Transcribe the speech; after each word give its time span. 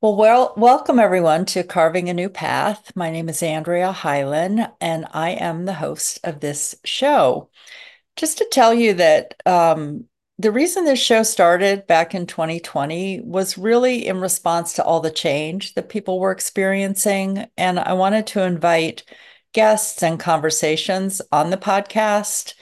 Well, 0.00 0.16
well, 0.16 0.54
welcome 0.56 0.98
everyone 0.98 1.44
to 1.46 1.62
Carving 1.62 2.08
a 2.08 2.14
New 2.14 2.28
Path. 2.28 2.90
My 2.96 3.10
name 3.10 3.28
is 3.28 3.40
Andrea 3.40 3.92
Hylen, 3.92 4.72
and 4.80 5.06
I 5.12 5.30
am 5.30 5.64
the 5.64 5.74
host 5.74 6.18
of 6.24 6.40
this 6.40 6.74
show. 6.84 7.50
Just 8.16 8.38
to 8.38 8.48
tell 8.50 8.74
you 8.74 8.94
that 8.94 9.34
um, 9.46 10.06
the 10.38 10.50
reason 10.50 10.84
this 10.84 10.98
show 10.98 11.22
started 11.22 11.86
back 11.86 12.16
in 12.16 12.26
2020 12.26 13.20
was 13.20 13.56
really 13.56 14.04
in 14.06 14.20
response 14.20 14.72
to 14.72 14.84
all 14.84 14.98
the 14.98 15.10
change 15.10 15.74
that 15.74 15.88
people 15.88 16.18
were 16.18 16.32
experiencing. 16.32 17.46
And 17.56 17.78
I 17.78 17.92
wanted 17.92 18.26
to 18.28 18.42
invite 18.42 19.04
guests 19.52 20.02
and 20.02 20.18
conversations 20.18 21.22
on 21.30 21.50
the 21.50 21.56
podcast 21.56 22.54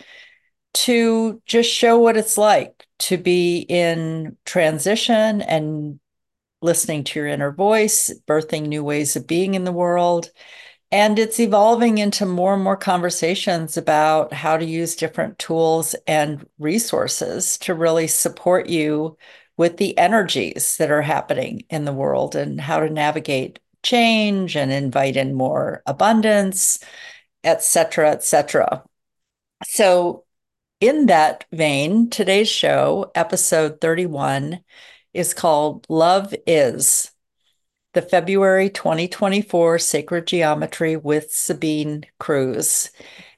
to 0.75 1.41
just 1.46 1.71
show 1.71 1.98
what 1.98 2.19
it's 2.19 2.37
like 2.37 2.79
to 3.01 3.19
be 3.19 3.59
in 3.69 4.37
transition 4.45 5.43
and 5.43 6.00
listening 6.63 7.04
to 7.04 7.18
your 7.18 7.29
inner 7.29 7.53
voice, 7.53 8.13
birthing 8.27 8.68
new 8.68 8.85
ways 8.85 9.17
of 9.17 9.27
being 9.27 9.54
in 9.54 9.64
the 9.64 9.72
world. 9.72 10.31
And 10.93 11.18
it's 11.18 11.39
evolving 11.39 11.99
into 11.99 12.27
more 12.27 12.55
and 12.55 12.64
more 12.64 12.77
conversations 12.77 13.77
about 13.77 14.32
how 14.32 14.57
to 14.57 14.64
use 14.64 14.96
different 14.96 15.39
tools 15.39 15.94
and 16.07 16.46
resources 16.58 17.58
to 17.58 17.75
really 17.75 18.08
support 18.08 18.68
you 18.68 19.17
with 19.57 19.77
the 19.77 19.96
energies 19.96 20.77
that 20.79 20.91
are 20.91 21.03
happening 21.03 21.63
in 21.71 21.85
the 21.85 21.93
world 21.93 22.35
and 22.35 22.61
how 22.61 22.80
to 22.80 22.91
navigate 22.91 23.61
change 23.82 24.57
and 24.57 24.72
invite 24.72 25.17
in 25.17 25.35
more 25.35 25.82
abundance, 25.86 26.80
et 27.44 27.63
cetera, 27.63 28.11
et 28.11 28.25
cetera. 28.25 28.82
So, 29.64 30.25
in 30.80 31.07
that 31.07 31.44
vein, 31.52 32.08
today's 32.08 32.48
show, 32.48 33.12
episode 33.14 33.80
31, 33.80 34.61
is 35.12 35.34
called 35.34 35.86
Love 35.91 36.34
Is, 36.47 37.11
the 37.92 38.00
February 38.00 38.70
2024 38.70 39.78
Sacred 39.78 40.27
Geometry 40.27 40.96
with 40.96 41.32
Sabine 41.32 42.05
Kruse. 42.18 42.90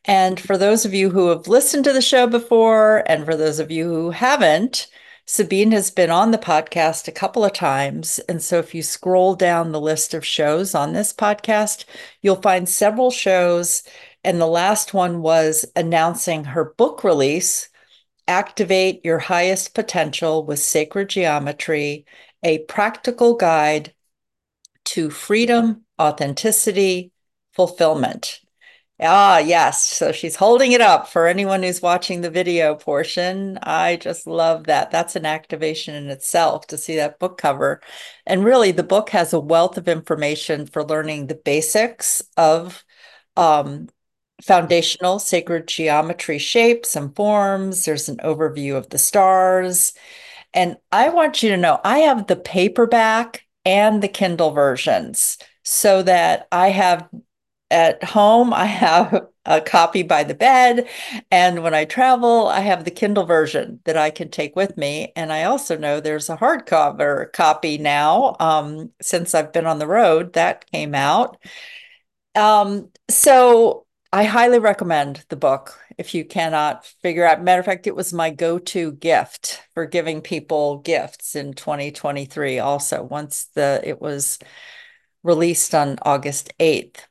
And 0.05 0.39
for 0.39 0.56
those 0.56 0.84
of 0.84 0.94
you 0.94 1.11
who 1.11 1.28
have 1.28 1.48
listened 1.48 1.84
to 1.84 1.92
the 1.92 2.02
show 2.02 2.28
before, 2.28 3.02
and 3.11 3.25
for 3.25 3.36
those 3.36 3.58
of 3.58 3.72
you 3.72 3.89
who 3.89 4.11
haven't, 4.11 4.86
Sabine 5.27 5.70
has 5.72 5.91
been 5.91 6.11
on 6.11 6.30
the 6.30 6.39
podcast 6.39 7.06
a 7.08 7.12
couple 7.12 7.45
of 7.45 7.52
times. 7.52 8.19
And 8.28 8.42
so 8.42 8.58
if 8.58 8.74
you 8.74 8.83
scroll 8.83 9.34
down 9.34 9.70
the 9.72 9.80
list 9.80 10.14
of 10.14 10.27
shows 10.27 10.74
on 10.74 10.92
this 10.92 11.12
podcast, 11.12 11.84
you'll 12.20 12.42
find 12.42 12.69
several 12.69 13.11
shows. 13.11 13.84
And 14.25 14.41
the 14.41 14.47
last 14.47 14.95
one 14.95 15.23
was 15.23 15.65
announcing 15.75 16.45
her 16.45 16.75
book 16.77 17.03
release, 17.03 17.69
Activate 18.29 19.05
Your 19.05 19.19
Highest 19.19 19.75
Potential 19.75 20.45
with 20.45 20.61
Sacred 20.61 21.09
Geometry, 21.09 22.06
a 22.42 22.61
practical 22.61 23.34
guide 23.34 23.95
to 24.84 25.11
freedom, 25.11 25.84
authenticity, 26.01 27.12
fulfillment. 27.53 28.41
Ah, 29.01 29.39
yes. 29.39 29.83
So 29.84 30.12
she's 30.12 30.36
holding 30.36 30.70
it 30.73 30.81
up 30.81 31.09
for 31.09 31.27
anyone 31.27 31.64
who's 31.64 31.83
watching 31.83 32.20
the 32.20 32.31
video 32.31 32.77
portion. 32.77 33.59
I 33.61 33.97
just 33.97 34.29
love 34.29 34.64
that. 34.64 34.92
That's 34.92 35.17
an 35.17 35.27
activation 35.27 35.97
in 35.97 36.09
itself 36.09 36.69
to 36.69 36.79
see 36.79 36.97
that 36.97 37.19
book 37.19 37.36
cover. 37.36 37.81
And 38.27 38.45
really, 38.45 38.70
the 38.70 38.84
book 38.84 39.11
has 39.11 39.33
a 39.33 39.41
wealth 39.41 39.77
of 39.77 39.89
information 39.89 40.67
for 40.67 40.84
learning 40.84 41.27
the 41.27 41.34
basics 41.34 42.23
of 42.36 42.84
um, 43.36 43.89
foundational 44.43 45.19
sacred 45.19 45.69
geometry 45.69 46.39
shapes 46.39 46.97
and 46.97 47.15
forms. 47.15 47.85
There's 47.85 48.09
an 48.09 48.19
overview 48.19 48.77
of 48.77 48.89
the 48.91 48.98
stars. 48.98 49.93
And 50.55 50.77
I 50.91 51.09
want 51.09 51.43
you 51.43 51.51
to 51.51 51.57
know 51.57 51.81
I 51.85 52.01
have 52.01 52.27
the 52.27 52.37
paperback 52.37 53.47
and 53.65 54.03
the 54.03 54.09
Kindle 54.09 54.51
versions 54.51 55.39
so 55.63 56.03
that 56.03 56.48
I 56.53 56.69
have 56.70 57.09
at 57.70 58.05
home, 58.05 58.53
I 58.53 58.67
have 58.67 59.27
a 59.47 59.61
copy 59.61 60.02
by 60.02 60.25
the 60.25 60.35
bed. 60.35 60.89
And 61.31 61.63
when 61.63 61.75
I 61.75 61.85
travel, 61.86 62.48
I 62.48 62.61
have 62.61 62.85
the 62.85 62.91
Kindle 62.91 63.25
version 63.25 63.81
that 63.85 63.97
I 63.97 64.11
can 64.11 64.29
take 64.29 64.55
with 64.55 64.77
me. 64.77 65.13
And 65.17 65.33
I 65.33 65.45
also 65.45 65.77
know 65.77 65.98
there's 65.98 66.29
a 66.29 66.36
hardcover 66.36 67.33
copy 67.33 67.79
now 67.79 68.36
um, 68.41 68.91
since 69.01 69.35
I've 69.35 69.52
been 69.52 69.67
on 69.67 69.79
the 69.79 69.86
road 69.86 70.35
that 70.35 70.70
came 70.70 70.95
out. 70.95 71.39
Um, 72.35 72.91
so 73.11 73.82
I 74.14 74.24
highly 74.24 74.58
recommend 74.58 75.24
the 75.30 75.36
book 75.36 75.78
if 75.96 76.14
you 76.14 76.24
cannot 76.24 76.84
figure 76.84 77.24
out. 77.27 77.42
Matter 77.42 77.61
of 77.61 77.67
fact, 77.67 77.86
it 77.86 77.96
was 77.96 78.12
my 78.12 78.28
go 78.30 78.58
to 78.58 78.92
gift 78.92 79.62
for 79.73 79.86
giving 79.86 80.20
people 80.20 80.78
gifts 80.78 81.34
in 81.34 81.55
2023, 81.55 82.58
also, 82.58 83.02
once 83.02 83.46
the 83.55 83.80
it 83.83 84.02
was 84.02 84.39
released 85.22 85.74
on 85.74 85.98
August 86.02 86.52
8th. 86.61 87.06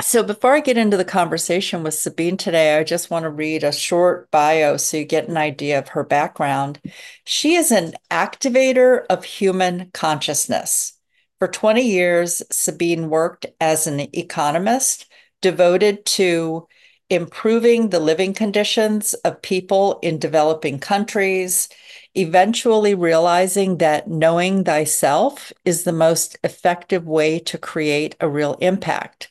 So, 0.00 0.22
before 0.22 0.54
I 0.54 0.60
get 0.60 0.78
into 0.78 0.96
the 0.96 1.04
conversation 1.04 1.82
with 1.82 1.94
Sabine 1.94 2.36
today, 2.36 2.78
I 2.78 2.84
just 2.84 3.10
want 3.10 3.24
to 3.24 3.30
read 3.30 3.64
a 3.64 3.72
short 3.72 4.30
bio 4.30 4.76
so 4.76 4.96
you 4.98 5.04
get 5.04 5.28
an 5.28 5.36
idea 5.36 5.78
of 5.78 5.88
her 5.88 6.04
background. 6.04 6.80
She 7.24 7.54
is 7.54 7.72
an 7.72 7.94
activator 8.10 9.04
of 9.10 9.24
human 9.24 9.90
consciousness. 9.92 10.94
For 11.38 11.48
20 11.48 11.82
years, 11.82 12.42
Sabine 12.52 13.08
worked 13.08 13.46
as 13.60 13.86
an 13.86 14.00
economist 14.16 15.06
devoted 15.44 16.06
to 16.06 16.66
improving 17.10 17.90
the 17.90 18.00
living 18.00 18.32
conditions 18.32 19.12
of 19.26 19.42
people 19.42 19.98
in 20.02 20.18
developing 20.18 20.78
countries, 20.78 21.68
eventually 22.14 22.94
realizing 22.94 23.76
that 23.76 24.08
knowing 24.08 24.64
thyself 24.64 25.52
is 25.66 25.84
the 25.84 25.92
most 25.92 26.38
effective 26.42 27.06
way 27.06 27.38
to 27.38 27.58
create 27.58 28.16
a 28.20 28.28
real 28.28 28.54
impact 28.62 29.30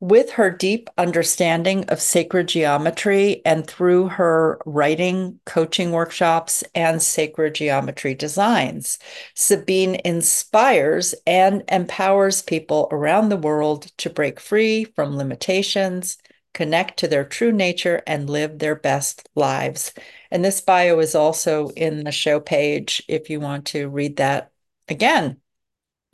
with 0.00 0.30
her 0.32 0.50
deep 0.50 0.90
understanding 0.98 1.84
of 1.88 2.00
sacred 2.00 2.48
geometry 2.48 3.40
and 3.46 3.66
through 3.66 4.08
her 4.08 4.58
writing, 4.66 5.40
coaching 5.46 5.90
workshops, 5.90 6.62
and 6.74 7.02
sacred 7.02 7.54
geometry 7.54 8.14
designs, 8.14 8.98
Sabine 9.34 9.96
inspires 10.04 11.14
and 11.26 11.62
empowers 11.68 12.42
people 12.42 12.88
around 12.92 13.30
the 13.30 13.36
world 13.38 13.84
to 13.96 14.10
break 14.10 14.38
free 14.38 14.84
from 14.84 15.16
limitations, 15.16 16.18
connect 16.52 16.98
to 16.98 17.08
their 17.08 17.24
true 17.24 17.52
nature, 17.52 18.02
and 18.06 18.28
live 18.28 18.58
their 18.58 18.74
best 18.74 19.28
lives. 19.34 19.92
And 20.30 20.44
this 20.44 20.60
bio 20.60 20.98
is 20.98 21.14
also 21.14 21.68
in 21.70 22.04
the 22.04 22.12
show 22.12 22.38
page 22.38 23.02
if 23.08 23.30
you 23.30 23.40
want 23.40 23.66
to 23.68 23.88
read 23.88 24.16
that 24.16 24.50
again. 24.88 25.38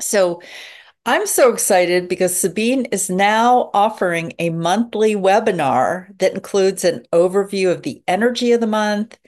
So, 0.01 0.43
I'm 1.05 1.27
so 1.27 1.53
excited 1.53 2.09
because 2.09 2.37
Sabine 2.37 2.85
is 2.87 3.11
now 3.11 3.71
offering 3.75 4.35
a 4.39 4.51
monthly 4.51 5.17
webinar 5.17 6.17
that 6.19 6.35
includes 6.35 6.85
an 6.85 7.05
overview 7.13 7.73
of 7.73 7.83
the 7.83 8.03
energy 8.07 8.53
of 8.53 8.61
the 8.61 8.69
month. 8.69 9.19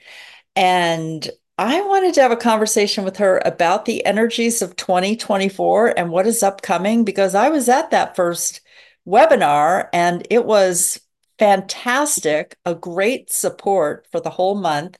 And 0.55 1.29
I 1.57 1.81
wanted 1.81 2.13
to 2.15 2.21
have 2.21 2.31
a 2.31 2.37
conversation 2.37 3.03
with 3.03 3.17
her 3.17 3.41
about 3.45 3.85
the 3.85 4.05
energies 4.05 4.61
of 4.61 4.77
2024 4.77 5.97
and 5.99 6.11
what 6.11 6.27
is 6.27 6.43
upcoming 6.43 7.03
because 7.03 7.35
I 7.35 7.49
was 7.49 7.67
at 7.69 7.91
that 7.91 8.15
first 8.15 8.61
webinar 9.07 9.89
and 9.93 10.25
it 10.29 10.45
was 10.45 11.01
fantastic, 11.39 12.57
a 12.65 12.75
great 12.75 13.31
support 13.31 14.07
for 14.11 14.21
the 14.21 14.29
whole 14.29 14.55
month. 14.55 14.97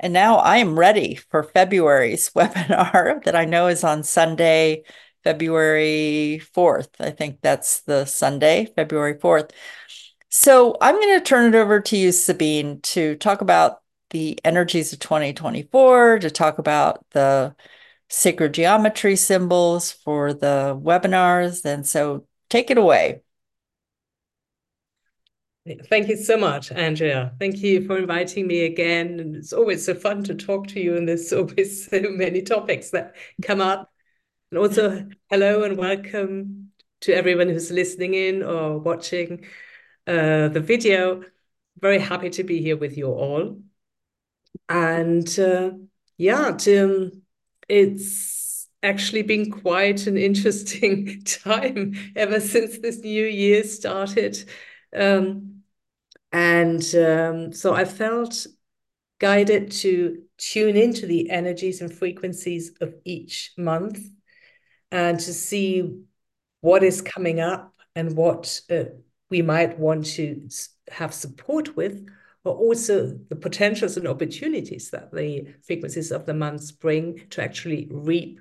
And 0.00 0.12
now 0.12 0.36
I 0.36 0.58
am 0.58 0.78
ready 0.78 1.16
for 1.16 1.42
February's 1.42 2.30
webinar 2.36 3.22
that 3.24 3.36
I 3.36 3.44
know 3.44 3.68
is 3.68 3.84
on 3.84 4.04
Sunday, 4.04 4.84
February 5.24 6.40
4th. 6.54 7.00
I 7.00 7.10
think 7.10 7.40
that's 7.42 7.82
the 7.82 8.04
Sunday, 8.04 8.72
February 8.76 9.14
4th. 9.14 9.50
So 10.30 10.76
I'm 10.80 10.94
going 10.94 11.18
to 11.18 11.24
turn 11.24 11.54
it 11.54 11.58
over 11.58 11.80
to 11.80 11.96
you, 11.96 12.10
Sabine, 12.12 12.80
to 12.82 13.16
talk 13.16 13.40
about 13.42 13.82
the 14.10 14.38
energies 14.44 14.92
of 14.92 14.98
2024, 14.98 16.20
to 16.20 16.30
talk 16.30 16.58
about 16.58 17.04
the 17.10 17.54
sacred 18.08 18.54
geometry 18.54 19.16
symbols 19.16 19.92
for 19.92 20.32
the 20.32 20.78
webinars. 20.82 21.64
And 21.64 21.86
so 21.86 22.26
take 22.50 22.70
it 22.70 22.78
away. 22.78 23.22
Thank 25.88 26.08
you 26.08 26.16
so 26.16 26.36
much, 26.36 26.72
Andrea. 26.72 27.34
Thank 27.38 27.58
you 27.62 27.86
for 27.86 27.98
inviting 27.98 28.48
me 28.48 28.64
again. 28.64 29.20
And 29.20 29.36
it's 29.36 29.52
always 29.52 29.84
so 29.84 29.94
fun 29.94 30.24
to 30.24 30.34
talk 30.34 30.66
to 30.68 30.80
you, 30.80 30.96
and 30.96 31.08
there's 31.08 31.32
always 31.32 31.88
so 31.88 32.00
many 32.10 32.42
topics 32.42 32.90
that 32.90 33.14
come 33.42 33.60
up 33.60 33.91
and 34.52 34.58
also, 34.58 35.08
hello 35.30 35.62
and 35.62 35.78
welcome 35.78 36.72
to 37.00 37.14
everyone 37.14 37.48
who's 37.48 37.70
listening 37.70 38.12
in 38.12 38.42
or 38.42 38.78
watching 38.78 39.46
uh, 40.06 40.48
the 40.48 40.60
video. 40.60 41.22
Very 41.80 41.98
happy 41.98 42.28
to 42.28 42.44
be 42.44 42.60
here 42.60 42.76
with 42.76 42.98
you 42.98 43.06
all. 43.06 43.62
And 44.68 45.38
uh, 45.38 45.70
yeah, 46.18 46.52
Tim, 46.52 47.22
it's 47.66 48.68
actually 48.82 49.22
been 49.22 49.50
quite 49.50 50.06
an 50.06 50.18
interesting 50.18 51.22
time 51.24 51.94
ever 52.14 52.38
since 52.38 52.78
this 52.78 52.98
new 52.98 53.24
year 53.24 53.64
started. 53.64 54.36
Um, 54.94 55.62
and 56.30 56.94
um, 56.94 57.52
so 57.54 57.72
I 57.72 57.86
felt 57.86 58.46
guided 59.18 59.70
to 59.70 60.24
tune 60.36 60.76
into 60.76 61.06
the 61.06 61.30
energies 61.30 61.80
and 61.80 61.90
frequencies 61.90 62.72
of 62.82 62.92
each 63.06 63.52
month 63.56 63.98
and 64.92 65.18
to 65.18 65.32
see 65.32 66.02
what 66.60 66.84
is 66.84 67.00
coming 67.00 67.40
up 67.40 67.74
and 67.96 68.14
what 68.14 68.60
uh, 68.70 68.84
we 69.30 69.42
might 69.42 69.78
want 69.78 70.04
to 70.04 70.48
have 70.90 71.14
support 71.14 71.74
with, 71.74 72.06
but 72.44 72.50
also 72.50 73.18
the 73.28 73.36
potentials 73.36 73.96
and 73.96 74.06
opportunities 74.06 74.90
that 74.90 75.10
the 75.10 75.46
frequencies 75.66 76.12
of 76.12 76.26
the 76.26 76.34
months 76.34 76.70
bring 76.70 77.26
to 77.30 77.42
actually 77.42 77.88
reap 77.90 78.38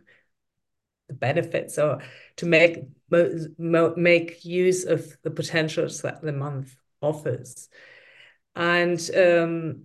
the 1.07 1.13
benefits 1.15 1.79
or 1.79 2.01
to 2.35 2.45
make 2.45 2.83
make 3.09 4.45
use 4.45 4.85
of 4.85 5.17
the 5.23 5.31
potentials 5.31 6.01
that 6.01 6.21
the 6.21 6.33
month 6.33 6.75
offers. 7.01 7.69
And 8.55 8.99
um, 9.15 9.83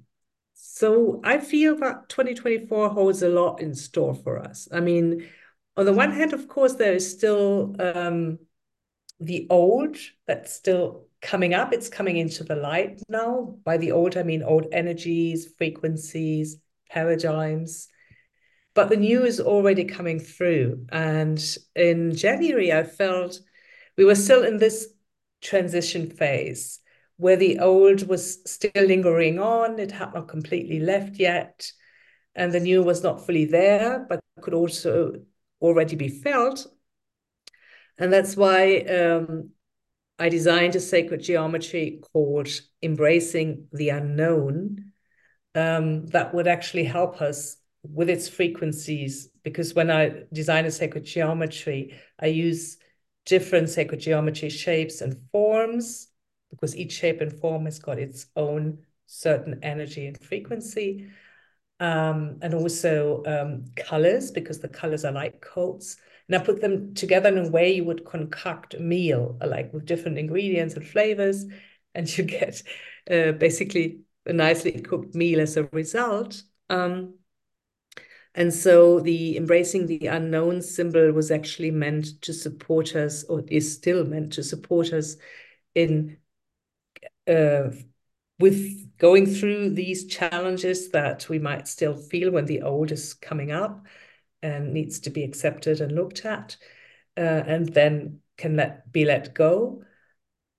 so 0.55 1.21
I 1.23 1.39
feel 1.39 1.77
that 1.77 2.09
2024 2.09 2.91
holds 2.91 3.23
a 3.23 3.29
lot 3.29 3.61
in 3.61 3.75
store 3.75 4.15
for 4.15 4.39
us. 4.39 4.69
I 4.73 4.81
mean, 4.81 5.29
on 5.77 5.85
the 5.85 5.93
one 5.93 6.13
hand, 6.13 6.33
of 6.33 6.49
course, 6.49 6.75
there 6.75 6.95
is 6.95 7.11
still 7.11 7.75
um, 7.79 8.39
the 9.21 9.47
old 9.51 9.97
that's 10.27 10.55
still 10.55 11.07
coming 11.21 11.55
up. 11.55 11.73
It's 11.73 11.89
coming 11.89 12.17
into 12.17 12.45
the 12.45 12.57
light 12.57 13.03
now. 13.09 13.57
By 13.65 13.77
the 13.77 13.93
old, 13.93 14.17
I 14.17 14.23
mean 14.23 14.43
old 14.43 14.67
energies, 14.73 15.49
frequencies, 15.59 16.59
paradigms. 16.91 17.89
But 18.75 18.89
the 18.89 18.97
new 18.97 19.25
is 19.25 19.41
already 19.41 19.85
coming 19.85 20.21
through. 20.21 20.87
And 20.91 21.43
in 21.75 22.15
January, 22.15 22.73
I 22.73 22.83
felt 22.83 23.41
we 23.97 24.05
were 24.05 24.15
still 24.15 24.45
in 24.45 24.59
this 24.59 24.89
transition 25.43 26.11
phase 26.11 26.81
where 27.17 27.37
the 27.37 27.59
old 27.61 28.07
was 28.07 28.39
still 28.51 28.71
lingering 28.75 29.39
on. 29.39 29.79
It 29.79 29.91
had 29.91 30.15
not 30.15 30.29
completely 30.29 30.81
left 30.81 31.17
yet. 31.17 31.71
And 32.35 32.53
the 32.53 32.61
new 32.61 32.83
was 32.83 33.03
not 33.03 33.25
fully 33.25 33.47
there, 33.47 34.05
but 34.07 34.21
could 34.43 34.53
also 34.53 35.23
already 35.61 35.97
be 35.97 36.09
felt. 36.09 36.67
And 37.99 38.13
that's 38.13 38.37
why 38.37 38.79
um, 38.81 39.51
I 40.19 40.29
designed 40.29 40.77
a 40.77 40.81
sacred 40.81 41.23
geometry 41.23 42.01
called 42.13 42.49
Embracing 42.83 43.69
the 43.73 43.91
Unknown 43.91 44.93
um, 45.55 46.07
that 46.09 46.35
would 46.35 46.47
actually 46.47 46.85
help 46.85 47.23
us 47.23 47.57
with 47.83 48.11
its 48.11 48.29
frequencies. 48.29 49.29
Because 49.43 49.75
when 49.75 49.91
I 49.91 50.25
design 50.33 50.67
a 50.67 50.71
sacred 50.71 51.05
geometry, 51.05 51.99
I 52.21 52.27
use 52.27 52.79
different 53.25 53.69
sacred 53.71 54.01
geometry 54.01 54.51
shapes 54.51 55.01
and 55.01 55.19
forms 55.33 56.09
because 56.51 56.77
each 56.77 56.93
shape 56.93 57.21
and 57.21 57.33
form 57.33 57.65
has 57.65 57.79
got 57.79 57.99
its 57.99 58.27
own 58.37 58.79
certain 59.07 59.59
energy 59.63 60.07
and 60.07 60.19
frequency. 60.23 61.09
Um, 61.79 62.39
and 62.41 62.55
also 62.55 63.23
um, 63.27 63.67
colors, 63.77 64.31
because 64.31 64.61
the 64.61 64.69
colors 64.69 65.05
are 65.05 65.13
light 65.13 65.41
codes. 65.41 65.99
And 66.29 66.37
I 66.37 66.45
put 66.45 66.61
them 66.61 66.95
together 66.95 67.29
in 67.29 67.47
a 67.47 67.51
way 67.51 67.75
you 67.75 67.85
would 67.85 68.05
concoct 68.05 68.75
a 68.75 68.81
meal, 68.81 69.37
like 69.45 69.73
with 69.73 69.85
different 69.87 70.19
ingredients 70.19 70.75
and 70.75 70.87
flavors, 70.87 71.45
and 71.95 72.19
you 72.19 72.25
get 72.25 72.63
uh, 73.11 73.33
basically 73.33 74.01
a 74.25 74.33
nicely 74.33 74.73
cooked 74.73 75.15
meal 75.15 75.41
as 75.41 75.57
a 75.57 75.65
result. 75.73 76.43
Um, 76.69 77.15
and 78.35 78.53
so 78.53 79.01
the 79.01 79.37
embracing 79.37 79.87
the 79.87 80.07
unknown 80.09 80.61
symbol 80.61 81.11
was 81.13 81.31
actually 81.31 81.71
meant 81.71 82.21
to 82.23 82.33
support 82.35 82.95
us, 82.95 83.25
or 83.25 83.43
is 83.49 83.73
still 83.73 84.05
meant 84.05 84.33
to 84.35 84.43
support 84.43 84.93
us 84.93 85.17
in 85.75 86.19
uh, 87.27 87.71
with 88.39 88.97
going 88.99 89.27
through 89.27 89.71
these 89.71 90.07
challenges 90.07 90.91
that 90.91 91.29
we 91.29 91.39
might 91.39 91.69
still 91.69 91.97
feel 91.97 92.31
when 92.31 92.47
the 92.47 92.63
old 92.63 92.93
is 92.93 93.15
coming 93.15 93.53
up 93.53 93.87
and 94.43 94.73
needs 94.73 95.01
to 95.01 95.11
be 95.11 95.25
accepted 95.25 95.81
and 95.81 95.93
looked 95.93 96.25
at, 96.25 96.57
uh, 97.17 97.21
and 97.21 97.73
then 97.73 98.21
can 98.37 98.57
let 98.57 98.91
be 98.93 99.05
let 99.05 99.35
go. 99.35 99.83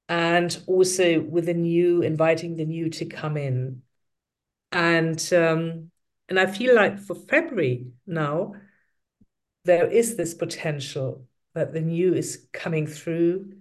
And 0.10 0.58
also 0.68 1.20
with 1.20 1.46
the 1.48 1.54
new, 1.54 2.02
inviting 2.02 2.56
the 2.56 2.66
new 2.66 2.90
to 2.92 3.06
come 3.06 3.38
in. 3.38 3.82
And 4.72 5.22
um, 5.34 5.92
and 6.30 6.40
I 6.40 6.46
feel 6.46 6.76
like 6.76 7.00
for 7.00 7.16
February 7.16 7.88
now, 8.06 8.54
there 9.66 9.88
is 9.88 10.16
this 10.16 10.34
potential 10.34 11.28
that 11.54 11.74
the 11.74 11.82
new 11.82 12.14
is 12.14 12.48
coming 12.54 12.88
through. 12.88 13.54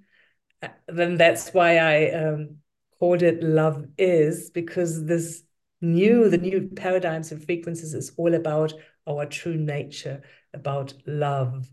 Then 0.89 1.17
that's 1.17 1.51
why 1.51 1.79
I 1.79 2.11
um, 2.13 2.59
called 2.99 3.23
it 3.23 3.43
love 3.43 3.87
is 3.99 4.51
because 4.51 5.05
this 5.05 5.43
new 5.81 6.29
the 6.31 6.39
new 6.39 6.71
paradigms 6.75 7.33
and 7.33 7.45
frequencies 7.45 7.95
is 7.95 8.13
all 8.17 8.35
about 8.35 8.73
our 9.07 9.27
true 9.27 9.57
nature 9.57 10.23
about 10.55 10.95
love. 11.07 11.69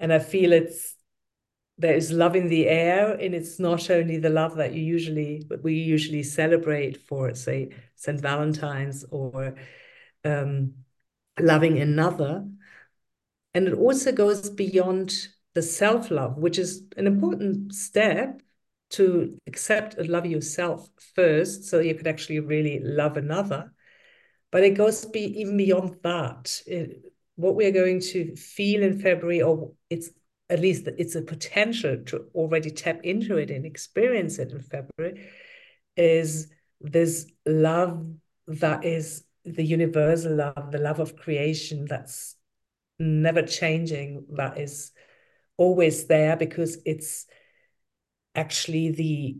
And 0.00 0.12
i 0.12 0.18
feel 0.18 0.52
it's 0.52 0.96
there 1.78 1.94
is 1.94 2.12
love 2.12 2.36
in 2.36 2.48
the 2.48 2.68
air 2.68 3.14
and 3.14 3.34
it's 3.34 3.58
not 3.58 3.90
only 3.90 4.18
the 4.18 4.30
love 4.30 4.56
that 4.56 4.72
you 4.72 4.82
usually 4.82 5.44
but 5.48 5.62
we 5.62 5.74
usually 5.74 6.22
celebrate 6.22 6.96
for 6.96 7.34
say 7.34 7.70
st 7.96 8.20
valentine's 8.20 9.04
or 9.10 9.54
um, 10.24 10.74
loving 11.40 11.78
another. 11.78 12.46
And 13.54 13.68
it 13.68 13.74
also 13.74 14.12
goes 14.12 14.48
beyond 14.48 15.12
the 15.54 15.62
self-love 15.62 16.36
which 16.36 16.58
is 16.58 16.82
an 16.96 17.06
important 17.06 17.74
step 17.74 18.42
to 18.92 19.38
accept 19.46 19.94
and 19.94 20.08
love 20.08 20.26
yourself 20.26 20.88
first 21.14 21.64
so 21.64 21.80
you 21.80 21.94
could 21.94 22.06
actually 22.06 22.40
really 22.40 22.80
love 22.80 23.16
another. 23.16 23.72
But 24.50 24.64
it 24.64 24.70
goes 24.70 25.04
be 25.06 25.40
even 25.40 25.56
beyond 25.56 25.96
that. 26.02 26.62
It, 26.66 27.02
what 27.36 27.54
we're 27.54 27.72
going 27.72 28.00
to 28.00 28.36
feel 28.36 28.82
in 28.82 29.00
February, 29.00 29.42
or 29.42 29.72
it's 29.88 30.10
at 30.50 30.60
least 30.60 30.86
it's 30.98 31.14
a 31.14 31.22
potential 31.22 32.02
to 32.06 32.26
already 32.34 32.70
tap 32.70 33.00
into 33.04 33.38
it 33.38 33.50
and 33.50 33.64
experience 33.64 34.38
it 34.38 34.52
in 34.52 34.60
February, 34.60 35.26
is 35.96 36.52
this 36.80 37.26
love 37.46 38.06
that 38.46 38.84
is 38.84 39.24
the 39.44 39.64
universal 39.64 40.34
love, 40.34 40.70
the 40.70 40.78
love 40.78 41.00
of 41.00 41.16
creation 41.16 41.86
that's 41.86 42.36
never 42.98 43.42
changing, 43.42 44.26
that 44.36 44.58
is 44.58 44.92
always 45.56 46.06
there 46.06 46.36
because 46.36 46.78
it's 46.84 47.26
actually 48.34 48.90
the 48.90 49.38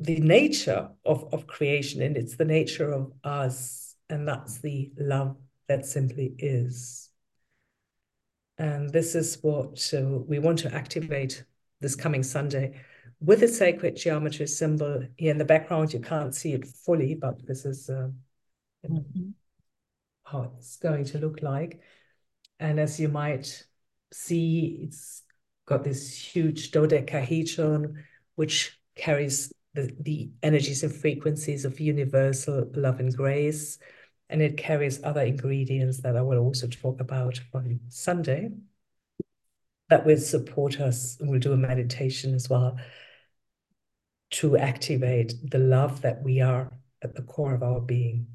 the 0.00 0.18
nature 0.18 0.88
of, 1.04 1.32
of 1.32 1.46
creation 1.46 2.02
and 2.02 2.16
it's 2.16 2.36
the 2.36 2.44
nature 2.44 2.90
of 2.90 3.12
us 3.22 3.94
and 4.10 4.26
that's 4.26 4.58
the 4.58 4.90
love 4.98 5.36
that 5.68 5.86
simply 5.86 6.34
is. 6.38 7.10
And 8.58 8.92
this 8.92 9.14
is 9.14 9.38
what 9.42 9.78
so 9.78 10.24
we 10.28 10.38
want 10.38 10.58
to 10.60 10.74
activate 10.74 11.44
this 11.80 11.96
coming 11.96 12.22
sunday 12.22 12.80
with 13.20 13.42
a 13.42 13.48
sacred 13.48 13.96
geometry 13.96 14.46
symbol. 14.46 15.06
Here 15.16 15.30
in 15.30 15.38
the 15.38 15.44
background 15.44 15.92
you 15.92 16.00
can't 16.00 16.34
see 16.34 16.52
it 16.52 16.66
fully 16.66 17.14
but 17.14 17.44
this 17.46 17.64
is 17.64 17.88
uh, 17.88 18.10
mm 18.88 19.04
-hmm. 19.12 19.32
how 20.24 20.42
it's 20.44 20.76
going 20.78 21.06
to 21.12 21.18
look 21.18 21.40
like. 21.40 21.80
And 22.58 22.78
as 22.78 22.98
you 22.98 23.08
might 23.08 23.68
see 24.12 24.82
it's 24.84 25.23
got 25.66 25.84
this 25.84 26.16
huge 26.16 26.70
dodecahedron, 26.70 28.04
which 28.34 28.78
carries 28.96 29.52
the, 29.74 29.94
the 30.00 30.30
energies 30.42 30.82
and 30.82 30.94
frequencies 30.94 31.64
of 31.64 31.80
universal 31.80 32.70
love 32.74 33.00
and 33.00 33.16
grace. 33.16 33.78
And 34.28 34.40
it 34.40 34.56
carries 34.56 35.02
other 35.04 35.22
ingredients 35.22 36.00
that 36.02 36.16
I 36.16 36.22
will 36.22 36.38
also 36.38 36.66
talk 36.66 37.00
about 37.00 37.40
on 37.52 37.80
Sunday 37.88 38.50
that 39.90 40.06
will 40.06 40.18
support 40.18 40.80
us. 40.80 41.18
And 41.20 41.30
we'll 41.30 41.40
do 41.40 41.52
a 41.52 41.56
meditation 41.56 42.34
as 42.34 42.48
well 42.48 42.78
to 44.32 44.56
activate 44.56 45.34
the 45.50 45.58
love 45.58 46.02
that 46.02 46.22
we 46.22 46.40
are 46.40 46.72
at 47.02 47.14
the 47.14 47.22
core 47.22 47.54
of 47.54 47.62
our 47.62 47.80
being. 47.80 48.26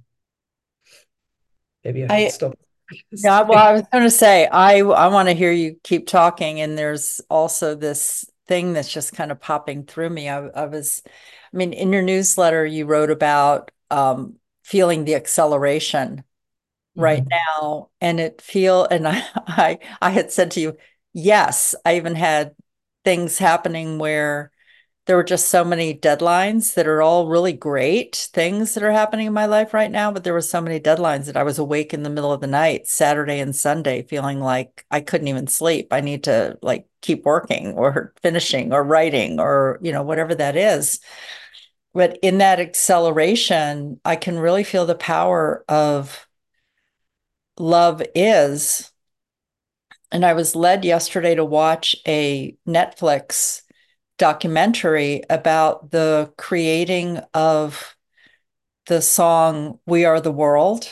Maybe 1.83 2.03
I 2.03 2.07
should 2.07 2.13
I, 2.13 2.27
stop. 2.29 2.59
Yeah, 3.11 3.41
well, 3.41 3.57
I 3.57 3.73
was 3.73 3.83
going 3.91 4.03
to 4.03 4.11
say 4.11 4.47
I 4.47 4.79
I 4.79 5.07
want 5.07 5.29
to 5.29 5.35
hear 5.35 5.51
you 5.51 5.77
keep 5.83 6.07
talking, 6.07 6.59
and 6.61 6.77
there's 6.77 7.21
also 7.29 7.75
this 7.75 8.25
thing 8.47 8.73
that's 8.73 8.91
just 8.91 9.13
kind 9.13 9.31
of 9.31 9.39
popping 9.39 9.83
through 9.85 10.09
me. 10.09 10.27
I, 10.27 10.47
I 10.47 10.65
was, 10.65 11.03
I 11.05 11.57
mean, 11.57 11.73
in 11.73 11.93
your 11.93 12.01
newsletter, 12.01 12.65
you 12.65 12.85
wrote 12.85 13.11
about 13.11 13.71
um, 13.91 14.37
feeling 14.63 15.05
the 15.05 15.15
acceleration 15.15 16.23
right 16.95 17.23
mm-hmm. 17.23 17.61
now, 17.61 17.89
and 18.01 18.19
it 18.19 18.41
feel, 18.41 18.85
and 18.85 19.07
I, 19.07 19.23
I 19.35 19.79
I 20.01 20.09
had 20.09 20.31
said 20.31 20.51
to 20.51 20.59
you, 20.61 20.77
yes, 21.13 21.75
I 21.85 21.97
even 21.97 22.15
had 22.15 22.55
things 23.05 23.37
happening 23.37 23.99
where 23.99 24.51
there 25.09 25.17
were 25.17 25.23
just 25.23 25.49
so 25.49 25.65
many 25.65 25.95
deadlines 25.95 26.75
that 26.75 26.85
are 26.85 27.01
all 27.01 27.27
really 27.27 27.51
great 27.51 28.29
things 28.31 28.75
that 28.75 28.83
are 28.83 28.91
happening 28.91 29.25
in 29.25 29.33
my 29.33 29.47
life 29.47 29.73
right 29.73 29.89
now. 29.89 30.11
But 30.11 30.23
there 30.23 30.33
were 30.35 30.39
so 30.39 30.61
many 30.61 30.79
deadlines 30.79 31.25
that 31.25 31.35
I 31.35 31.41
was 31.41 31.57
awake 31.57 31.95
in 31.95 32.03
the 32.03 32.11
middle 32.11 32.31
of 32.31 32.41
the 32.41 32.45
night, 32.45 32.85
Saturday 32.85 33.39
and 33.39 33.55
Sunday, 33.55 34.03
feeling 34.03 34.39
like 34.39 34.85
I 34.91 35.01
couldn't 35.01 35.27
even 35.27 35.47
sleep. 35.47 35.87
I 35.91 36.01
need 36.01 36.25
to 36.25 36.59
like 36.61 36.85
keep 37.01 37.25
working 37.25 37.73
or 37.73 38.13
finishing 38.21 38.71
or 38.71 38.83
writing 38.83 39.39
or, 39.39 39.79
you 39.81 39.91
know, 39.91 40.03
whatever 40.03 40.35
that 40.35 40.55
is. 40.55 40.99
But 41.91 42.19
in 42.21 42.37
that 42.37 42.59
acceleration, 42.59 43.99
I 44.05 44.15
can 44.15 44.37
really 44.37 44.63
feel 44.63 44.85
the 44.85 44.93
power 44.93 45.65
of 45.67 46.27
love 47.57 48.03
is. 48.13 48.91
And 50.11 50.23
I 50.23 50.33
was 50.33 50.55
led 50.55 50.85
yesterday 50.85 51.33
to 51.33 51.43
watch 51.43 51.95
a 52.07 52.55
Netflix 52.67 53.63
documentary 54.19 55.23
about 55.29 55.91
the 55.91 56.31
creating 56.37 57.17
of 57.33 57.95
the 58.85 59.01
song 59.01 59.79
We 59.87 60.05
Are 60.05 60.21
the 60.21 60.31
World. 60.31 60.91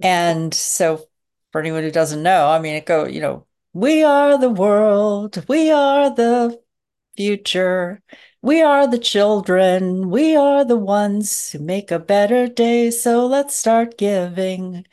And 0.00 0.54
so 0.54 1.06
for 1.52 1.60
anyone 1.60 1.82
who 1.82 1.90
doesn't 1.90 2.22
know, 2.22 2.48
I 2.48 2.58
mean 2.58 2.74
it 2.74 2.86
go, 2.86 3.04
you 3.04 3.20
know, 3.20 3.46
we 3.74 4.02
are 4.02 4.38
the 4.38 4.50
world, 4.50 5.44
we 5.48 5.70
are 5.70 6.14
the 6.14 6.58
future. 7.16 8.02
We 8.42 8.62
are 8.62 8.88
the 8.88 8.98
children. 8.98 10.10
We 10.10 10.34
are 10.36 10.64
the 10.64 10.76
ones 10.76 11.50
who 11.50 11.60
make 11.60 11.90
a 11.92 11.98
better 11.98 12.48
day. 12.48 12.90
So 12.90 13.26
let's 13.26 13.54
start 13.56 13.98
giving. 13.98 14.84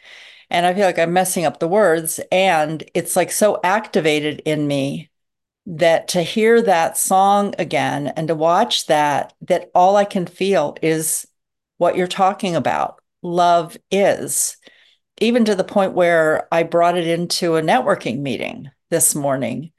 And 0.49 0.65
I 0.65 0.73
feel 0.73 0.85
like 0.85 0.99
I'm 0.99 1.13
messing 1.13 1.45
up 1.45 1.59
the 1.59 1.67
words. 1.67 2.19
And 2.31 2.83
it's 2.93 3.15
like 3.15 3.31
so 3.31 3.59
activated 3.63 4.41
in 4.45 4.67
me 4.67 5.09
that 5.69 6.07
to 6.09 6.23
hear 6.23 6.61
that 6.63 6.97
song 6.97 7.53
again 7.59 8.07
and 8.07 8.27
to 8.27 8.35
watch 8.35 8.87
that, 8.87 9.33
that 9.41 9.69
all 9.75 9.95
I 9.95 10.03
can 10.03 10.25
feel 10.25 10.75
is 10.81 11.27
what 11.77 11.95
you're 11.95 12.07
talking 12.07 12.55
about. 12.55 12.99
Love 13.21 13.77
is, 13.91 14.57
even 15.21 15.45
to 15.45 15.53
the 15.53 15.63
point 15.63 15.93
where 15.93 16.47
I 16.51 16.63
brought 16.63 16.97
it 16.97 17.05
into 17.05 17.55
a 17.55 17.61
networking 17.61 18.19
meeting 18.19 18.71
this 18.89 19.13
morning 19.13 19.71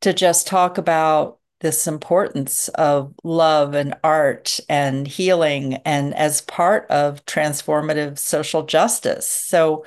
to 0.00 0.14
just 0.14 0.46
talk 0.46 0.78
about 0.78 1.38
this 1.60 1.86
importance 1.86 2.68
of 2.68 3.14
love 3.22 3.74
and 3.74 3.94
art 4.02 4.60
and 4.68 5.06
healing 5.06 5.74
and 5.84 6.14
as 6.14 6.40
part 6.40 6.90
of 6.90 7.24
transformative 7.26 8.18
social 8.18 8.64
justice. 8.64 9.28
So 9.28 9.84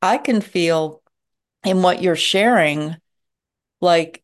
I 0.00 0.16
can 0.16 0.40
feel 0.40 1.02
in 1.64 1.82
what 1.82 2.00
you're 2.02 2.16
sharing 2.16 2.96
like 3.80 4.22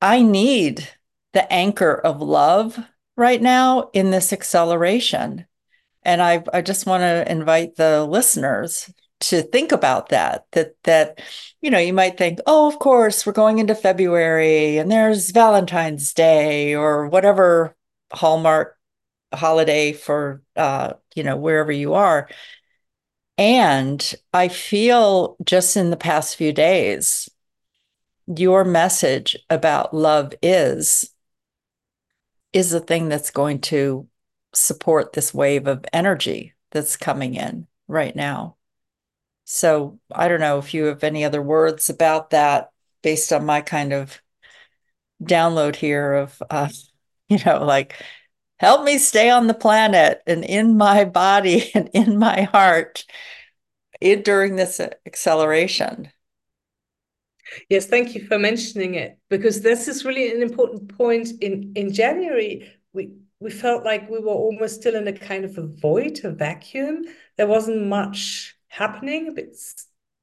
I 0.00 0.22
need 0.22 0.88
the 1.32 1.50
anchor 1.52 1.94
of 1.94 2.20
love 2.20 2.78
right 3.16 3.40
now 3.40 3.90
in 3.92 4.10
this 4.10 4.32
acceleration. 4.32 5.46
And 6.02 6.22
I, 6.22 6.44
I 6.52 6.62
just 6.62 6.86
want 6.86 7.02
to 7.02 7.30
invite 7.30 7.76
the 7.76 8.04
listeners 8.04 8.90
to 9.18 9.42
think 9.42 9.72
about 9.72 10.10
that 10.10 10.44
that 10.52 10.74
that 10.84 11.20
you 11.62 11.70
know 11.70 11.78
you 11.78 11.92
might 11.92 12.18
think 12.18 12.38
oh 12.46 12.68
of 12.68 12.78
course 12.78 13.24
we're 13.24 13.32
going 13.32 13.58
into 13.58 13.74
february 13.74 14.76
and 14.76 14.90
there's 14.90 15.30
valentine's 15.30 16.12
day 16.12 16.74
or 16.74 17.08
whatever 17.08 17.74
hallmark 18.12 18.76
holiday 19.32 19.92
for 19.92 20.42
uh 20.54 20.92
you 21.14 21.22
know 21.22 21.36
wherever 21.36 21.72
you 21.72 21.94
are 21.94 22.28
and 23.38 24.14
i 24.32 24.48
feel 24.48 25.36
just 25.44 25.76
in 25.76 25.90
the 25.90 25.96
past 25.96 26.36
few 26.36 26.52
days 26.52 27.28
your 28.26 28.64
message 28.64 29.36
about 29.48 29.94
love 29.94 30.34
is 30.42 31.10
is 32.52 32.70
the 32.70 32.80
thing 32.80 33.08
that's 33.08 33.30
going 33.30 33.60
to 33.60 34.08
support 34.54 35.12
this 35.12 35.34
wave 35.34 35.66
of 35.66 35.84
energy 35.92 36.54
that's 36.70 36.96
coming 36.96 37.34
in 37.34 37.66
right 37.86 38.16
now. 38.16 38.56
So 39.44 39.98
I 40.10 40.28
don't 40.28 40.40
know 40.40 40.58
if 40.58 40.72
you 40.74 40.84
have 40.84 41.04
any 41.04 41.24
other 41.24 41.42
words 41.42 41.90
about 41.90 42.30
that 42.30 42.70
based 43.02 43.32
on 43.32 43.44
my 43.44 43.60
kind 43.60 43.92
of 43.92 44.20
download 45.22 45.76
here 45.76 46.14
of, 46.14 46.42
uh, 46.50 46.68
you 47.28 47.38
know, 47.44 47.62
like, 47.64 48.02
help 48.58 48.84
me 48.84 48.98
stay 48.98 49.28
on 49.28 49.46
the 49.46 49.54
planet 49.54 50.22
and 50.26 50.44
in 50.44 50.76
my 50.76 51.04
body 51.04 51.70
and 51.74 51.90
in 51.92 52.18
my 52.18 52.42
heart 52.42 53.04
it, 54.00 54.24
during 54.24 54.56
this 54.56 54.80
acceleration. 55.06 56.10
Yes, 57.68 57.86
thank 57.86 58.14
you 58.14 58.26
for 58.26 58.38
mentioning 58.38 58.94
it 58.94 59.18
because 59.28 59.60
this 59.60 59.88
is 59.88 60.04
really 60.04 60.30
an 60.32 60.42
important 60.42 60.96
point. 60.96 61.30
In 61.40 61.72
in 61.76 61.92
January, 61.92 62.72
we 62.92 63.12
we 63.40 63.50
felt 63.50 63.84
like 63.84 64.10
we 64.10 64.18
were 64.18 64.32
almost 64.32 64.76
still 64.76 64.94
in 64.96 65.08
a 65.08 65.12
kind 65.12 65.44
of 65.44 65.58
a 65.58 65.66
void, 65.66 66.20
a 66.24 66.30
vacuum. 66.30 67.04
There 67.36 67.46
wasn't 67.46 67.86
much 67.86 68.56
happening, 68.68 69.28
a 69.28 69.32
bit 69.32 69.56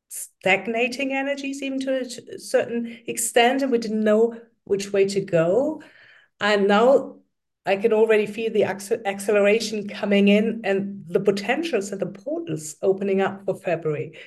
stagnating 0.09 1.13
energies, 1.13 1.61
even 1.61 1.79
to 1.81 2.01
a 2.01 2.39
certain 2.39 2.99
extent, 3.07 3.61
and 3.61 3.71
we 3.71 3.77
didn't 3.77 4.03
know 4.03 4.39
which 4.65 4.91
way 4.93 5.07
to 5.07 5.21
go. 5.21 5.81
And 6.39 6.67
now 6.67 7.17
I 7.65 7.77
can 7.77 7.93
already 7.93 8.25
feel 8.25 8.51
the 8.51 8.65
acceleration 8.65 9.87
coming 9.87 10.27
in 10.27 10.61
and 10.63 11.05
the 11.07 11.19
potentials 11.19 11.91
and 11.91 12.01
the 12.01 12.07
portals 12.07 12.75
opening 12.81 13.21
up 13.21 13.45
for 13.45 13.55
February. 13.55 14.17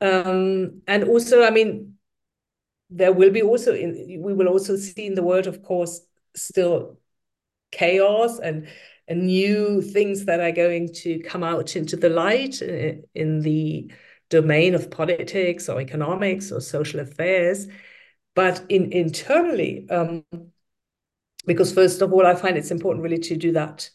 Um, 0.00 0.82
and 0.86 1.04
also, 1.04 1.42
I 1.42 1.50
mean, 1.50 1.94
there 2.90 3.12
will 3.12 3.30
be 3.30 3.42
also 3.42 3.74
in, 3.74 4.20
we 4.22 4.32
will 4.32 4.48
also 4.48 4.76
see 4.76 5.06
in 5.06 5.14
the 5.14 5.22
world 5.22 5.46
of 5.46 5.62
course 5.62 6.00
still 6.34 6.98
chaos 7.72 8.38
and 8.38 8.68
and 9.08 9.26
new 9.26 9.82
things 9.82 10.24
that 10.24 10.40
are 10.40 10.52
going 10.52 10.92
to 10.92 11.20
come 11.20 11.44
out 11.44 11.76
into 11.76 11.96
the 11.96 12.08
light 12.08 12.60
uh, 12.60 13.00
in 13.14 13.40
the 13.40 13.90
domain 14.30 14.74
of 14.74 14.90
politics 14.90 15.68
or 15.68 15.80
economics 15.80 16.50
or 16.50 16.60
social 16.60 16.98
affairs. 16.98 17.68
But 18.34 18.64
in 18.68 18.92
internally 18.92 19.88
um, 19.88 20.24
because 21.46 21.72
first 21.72 22.02
of 22.02 22.12
all 22.12 22.26
i 22.26 22.34
find 22.34 22.58
it's 22.58 22.70
important 22.70 23.02
really 23.02 23.18
to 23.18 23.36
do 23.36 23.52
that 23.52 23.88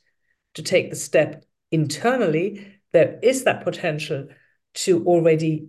to 0.55 0.63
take 0.63 0.89
the 0.89 0.95
step 0.95 1.45
internally 1.71 2.79
there 2.93 3.19
is 3.21 3.43
that 3.43 3.63
potential 3.63 4.27
to 4.73 5.05
already 5.05 5.67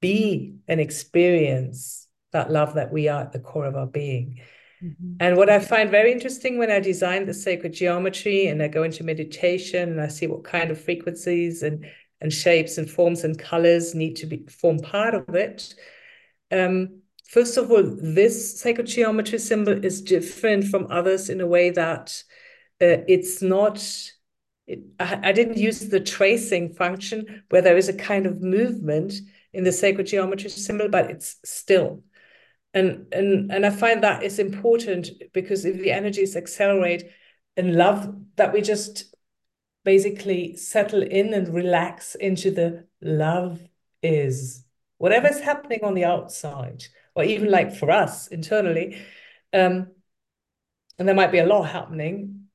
be 0.00 0.56
an 0.68 0.80
experience 0.80 2.01
that 2.32 2.50
love 2.50 2.74
that 2.74 2.92
we 2.92 3.08
are 3.08 3.22
at 3.22 3.32
the 3.32 3.38
core 3.38 3.66
of 3.66 3.76
our 3.76 3.86
being. 3.86 4.40
Mm-hmm. 4.82 5.16
And 5.20 5.36
what 5.36 5.48
I 5.48 5.60
find 5.60 5.90
very 5.90 6.10
interesting 6.10 6.58
when 6.58 6.70
I 6.70 6.80
design 6.80 7.26
the 7.26 7.34
sacred 7.34 7.72
geometry 7.72 8.46
and 8.46 8.62
I 8.62 8.68
go 8.68 8.82
into 8.82 9.04
meditation 9.04 9.90
and 9.90 10.00
I 10.00 10.08
see 10.08 10.26
what 10.26 10.44
kind 10.44 10.70
of 10.70 10.80
frequencies 10.80 11.62
and, 11.62 11.86
and 12.20 12.32
shapes 12.32 12.78
and 12.78 12.90
forms 12.90 13.22
and 13.22 13.38
colors 13.38 13.94
need 13.94 14.16
to 14.16 14.26
be 14.26 14.44
form 14.48 14.80
part 14.80 15.14
of 15.14 15.34
it. 15.34 15.74
Um, 16.50 17.02
first 17.28 17.56
of 17.56 17.70
all, 17.70 17.82
this 17.82 18.60
sacred 18.60 18.86
geometry 18.86 19.38
symbol 19.38 19.84
is 19.84 20.02
different 20.02 20.64
from 20.64 20.88
others 20.90 21.30
in 21.30 21.40
a 21.40 21.46
way 21.46 21.70
that 21.70 22.22
uh, 22.80 23.06
it's 23.06 23.40
not. 23.40 23.84
It, 24.66 24.80
I, 24.98 25.28
I 25.28 25.32
didn't 25.32 25.58
use 25.58 25.80
the 25.80 26.00
tracing 26.00 26.72
function 26.72 27.44
where 27.50 27.62
there 27.62 27.76
is 27.76 27.88
a 27.88 27.94
kind 27.94 28.26
of 28.26 28.42
movement 28.42 29.14
in 29.52 29.64
the 29.64 29.72
sacred 29.72 30.06
geometry 30.06 30.50
symbol, 30.50 30.88
but 30.88 31.10
it's 31.10 31.36
still 31.44 32.02
and 32.74 33.06
and 33.12 33.52
and 33.52 33.66
i 33.66 33.70
find 33.70 34.02
that 34.02 34.22
is 34.22 34.38
important 34.38 35.10
because 35.32 35.64
if 35.64 35.76
the 35.76 35.90
energies 35.92 36.36
accelerate 36.36 37.04
and 37.56 37.76
love 37.76 38.14
that 38.36 38.52
we 38.52 38.60
just 38.60 39.14
basically 39.84 40.56
settle 40.56 41.02
in 41.02 41.34
and 41.34 41.52
relax 41.52 42.14
into 42.14 42.50
the 42.50 42.86
love 43.00 43.60
is 44.02 44.64
whatever 44.98 45.28
is 45.28 45.40
happening 45.40 45.80
on 45.82 45.94
the 45.94 46.04
outside 46.04 46.84
or 47.14 47.24
even 47.24 47.50
like 47.50 47.74
for 47.74 47.90
us 47.90 48.28
internally 48.28 48.96
um 49.52 49.88
and 50.98 51.08
there 51.08 51.14
might 51.14 51.32
be 51.32 51.38
a 51.38 51.46
lot 51.46 51.64
happening 51.64 52.46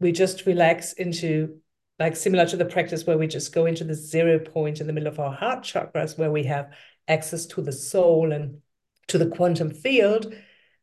we 0.00 0.12
just 0.12 0.46
relax 0.46 0.92
into 0.92 1.58
like 1.98 2.14
similar 2.14 2.46
to 2.46 2.56
the 2.56 2.64
practice 2.64 3.04
where 3.04 3.18
we 3.18 3.26
just 3.26 3.52
go 3.52 3.66
into 3.66 3.82
the 3.82 3.94
zero 3.94 4.38
point 4.38 4.80
in 4.80 4.86
the 4.86 4.92
middle 4.92 5.08
of 5.08 5.18
our 5.18 5.32
heart 5.32 5.64
chakras 5.64 6.16
where 6.16 6.30
we 6.30 6.44
have 6.44 6.72
access 7.08 7.46
to 7.46 7.60
the 7.60 7.72
soul 7.72 8.32
and 8.32 8.60
to 9.08 9.18
the 9.18 9.28
quantum 9.28 9.70
field, 9.70 10.32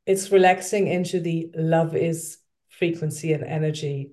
it's 0.05 0.31
relaxing 0.31 0.87
into 0.87 1.19
the 1.19 1.49
love 1.55 1.95
is 1.95 2.39
frequency 2.69 3.33
and 3.33 3.43
energy 3.43 4.11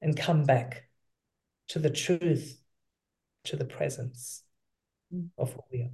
and 0.00 0.16
come 0.16 0.44
back 0.44 0.88
to 1.68 1.78
the 1.78 1.90
truth, 1.90 2.58
to 3.44 3.56
the 3.56 3.64
presence 3.64 4.42
mm. 5.14 5.28
of 5.36 5.52
who 5.52 5.60
we 5.70 5.82
are. 5.82 5.90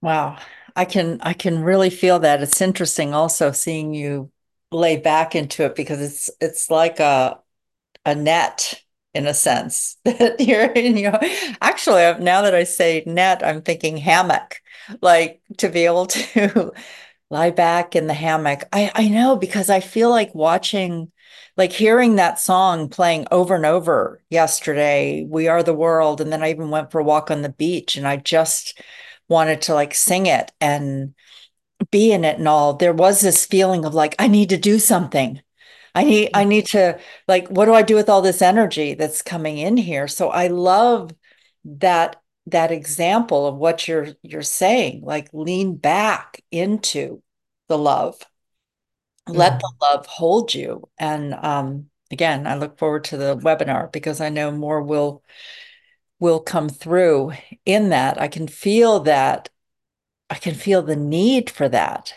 Wow. 0.00 0.38
I 0.74 0.84
can 0.84 1.20
I 1.22 1.32
can 1.32 1.62
really 1.62 1.90
feel 1.90 2.18
that. 2.20 2.42
It's 2.42 2.60
interesting 2.60 3.14
also 3.14 3.52
seeing 3.52 3.94
you 3.94 4.30
lay 4.72 4.96
back 4.96 5.34
into 5.36 5.64
it 5.64 5.76
because 5.76 6.00
it's 6.00 6.30
it's 6.40 6.70
like 6.70 6.98
a 6.98 7.38
a 8.04 8.14
net 8.14 8.82
in 9.14 9.26
a 9.26 9.34
sense 9.34 9.96
that 10.04 10.40
you're 10.40 10.70
in 10.72 10.96
your 10.96 11.18
actually 11.60 12.04
uh, 12.04 12.18
now 12.18 12.42
that 12.42 12.54
i 12.54 12.64
say 12.64 13.02
net 13.06 13.44
i'm 13.44 13.62
thinking 13.62 13.96
hammock. 13.96 14.60
Like 15.00 15.40
to 15.58 15.68
be 15.68 15.84
able 15.84 16.06
to 16.06 16.72
lie 17.30 17.50
back 17.50 17.94
in 17.94 18.06
the 18.06 18.14
hammock. 18.14 18.64
I 18.72 18.90
i 18.94 19.08
know 19.08 19.36
because 19.36 19.70
i 19.70 19.80
feel 19.80 20.10
like 20.10 20.34
watching 20.34 21.12
like 21.56 21.72
hearing 21.72 22.16
that 22.16 22.40
song 22.40 22.88
playing 22.88 23.26
over 23.30 23.54
and 23.54 23.66
over 23.66 24.22
yesterday 24.30 25.24
we 25.28 25.48
are 25.48 25.62
the 25.62 25.74
world 25.74 26.20
and 26.20 26.32
then 26.32 26.42
i 26.42 26.50
even 26.50 26.70
went 26.70 26.90
for 26.90 27.00
a 27.00 27.04
walk 27.04 27.30
on 27.30 27.42
the 27.42 27.48
beach 27.48 27.96
and 27.96 28.06
i 28.08 28.16
just 28.16 28.80
wanted 29.28 29.62
to 29.62 29.74
like 29.74 29.94
sing 29.94 30.26
it 30.26 30.52
and 30.60 31.14
be 31.90 32.12
in 32.12 32.24
it 32.24 32.38
and 32.38 32.46
all. 32.46 32.74
There 32.74 32.92
was 32.92 33.20
this 33.20 33.46
feeling 33.46 33.84
of 33.84 33.94
like 33.94 34.14
i 34.18 34.28
need 34.28 34.50
to 34.50 34.56
do 34.56 34.78
something 34.78 35.40
I 35.94 36.04
need 36.04 36.30
I 36.34 36.44
need 36.44 36.66
to 36.68 36.98
like 37.28 37.48
what 37.48 37.66
do 37.66 37.74
I 37.74 37.82
do 37.82 37.94
with 37.96 38.08
all 38.08 38.22
this 38.22 38.42
energy 38.42 38.94
that's 38.94 39.22
coming 39.22 39.58
in 39.58 39.76
here? 39.76 40.08
So 40.08 40.30
I 40.30 40.48
love 40.48 41.12
that 41.64 42.16
that 42.46 42.72
example 42.72 43.46
of 43.46 43.56
what 43.56 43.86
you're 43.88 44.08
you're 44.22 44.42
saying, 44.42 45.02
like 45.04 45.28
lean 45.32 45.76
back 45.76 46.42
into 46.50 47.22
the 47.68 47.78
love. 47.78 48.20
Let 49.28 49.60
the 49.60 49.66
Mhm. 49.68 49.80
love 49.80 50.06
hold 50.06 50.54
you. 50.54 50.88
And 50.98 51.34
um 51.34 51.90
again, 52.10 52.46
I 52.46 52.56
look 52.56 52.78
forward 52.78 53.04
to 53.04 53.16
the 53.16 53.36
webinar 53.36 53.90
because 53.92 54.20
I 54.20 54.28
know 54.28 54.50
more 54.50 54.82
will 54.82 55.22
will 56.20 56.40
come 56.40 56.68
through 56.68 57.32
in 57.66 57.90
that. 57.90 58.20
I 58.20 58.28
can 58.28 58.48
feel 58.48 59.00
that 59.00 59.50
I 60.30 60.36
can 60.36 60.54
feel 60.56 60.82
the 60.82 60.96
need 60.96 61.50
for 61.50 61.68
that 61.70 62.14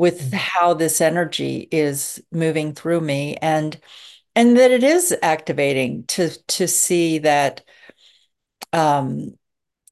with 0.00 0.32
Mhm. 0.32 0.34
how 0.34 0.74
this 0.74 1.00
energy 1.02 1.68
is 1.70 2.22
moving 2.32 2.74
through 2.74 3.02
me 3.02 3.36
and 3.42 3.78
and 4.36 4.56
that 4.58 4.70
it 4.72 4.84
is 4.84 5.16
activating 5.22 6.04
to 6.08 6.30
to 6.48 6.68
see 6.68 7.18
that 7.18 7.62
um 8.72 9.32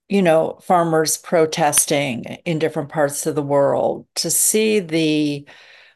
you 0.08 0.22
know 0.22 0.58
farmers 0.62 1.18
protesting 1.18 2.24
in 2.46 2.58
different 2.58 2.90
parts 2.90 3.26
of 3.26 3.34
the 3.34 3.42
world 3.42 4.06
to 4.16 4.30
see 4.30 4.80
the 4.80 5.46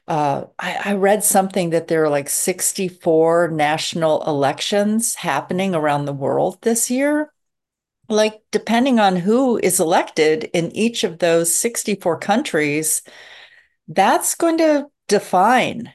uh 0.08 0.44
I, 0.58 0.78
I 0.86 0.94
read 0.94 1.24
something 1.24 1.70
that 1.70 1.88
there 1.88 2.04
are 2.04 2.10
like 2.10 2.28
64 2.30 3.50
national 3.50 4.24
elections 4.26 5.16
happening 5.16 5.74
around 5.74 6.06
the 6.06 6.12
world 6.14 6.58
this 6.62 6.90
year 6.90 7.32
like 8.08 8.42
depending 8.50 9.00
on 9.00 9.16
who 9.16 9.58
is 9.58 9.80
elected 9.80 10.44
in 10.54 10.70
each 10.76 11.04
of 11.04 11.18
those 11.18 11.54
64 11.54 12.18
countries 12.18 13.02
that's 13.88 14.34
going 14.34 14.58
to 14.58 14.86
define 15.08 15.92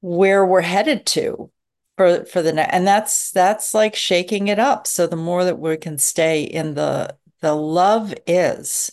where 0.00 0.44
we're 0.44 0.60
headed 0.60 1.06
to 1.06 1.50
for 1.96 2.24
for 2.24 2.42
the 2.42 2.52
next 2.52 2.72
and 2.72 2.86
that's 2.86 3.30
that's 3.32 3.74
like 3.74 3.94
shaking 3.94 4.48
it 4.48 4.58
up. 4.58 4.86
So 4.86 5.06
the 5.06 5.16
more 5.16 5.44
that 5.44 5.58
we 5.58 5.76
can 5.76 5.98
stay 5.98 6.42
in 6.42 6.74
the 6.74 7.16
the 7.40 7.54
love 7.54 8.14
is 8.26 8.90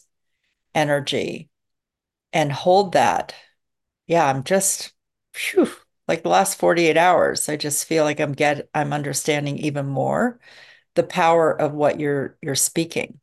energy 0.75 1.49
and 2.33 2.51
hold 2.51 2.93
that 2.93 3.33
yeah 4.07 4.25
i'm 4.25 4.43
just 4.43 4.93
like 6.07 6.23
the 6.23 6.29
last 6.29 6.59
48 6.59 6.97
hours 6.97 7.49
i 7.49 7.55
just 7.55 7.85
feel 7.85 8.03
like 8.03 8.19
i'm 8.19 8.33
get 8.33 8.67
i'm 8.73 8.93
understanding 8.93 9.57
even 9.57 9.85
more 9.85 10.39
the 10.95 11.03
power 11.03 11.51
of 11.51 11.73
what 11.73 11.99
you're 11.99 12.37
you're 12.41 12.55
speaking 12.55 13.19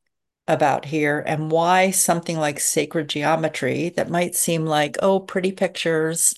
about 0.48 0.84
here 0.84 1.22
and 1.26 1.50
why 1.50 1.90
something 1.90 2.38
like 2.38 2.60
sacred 2.60 3.08
geometry 3.08 3.90
that 3.90 4.10
might 4.10 4.34
seem 4.34 4.64
like 4.66 4.96
oh 5.02 5.20
pretty 5.20 5.52
pictures 5.52 6.34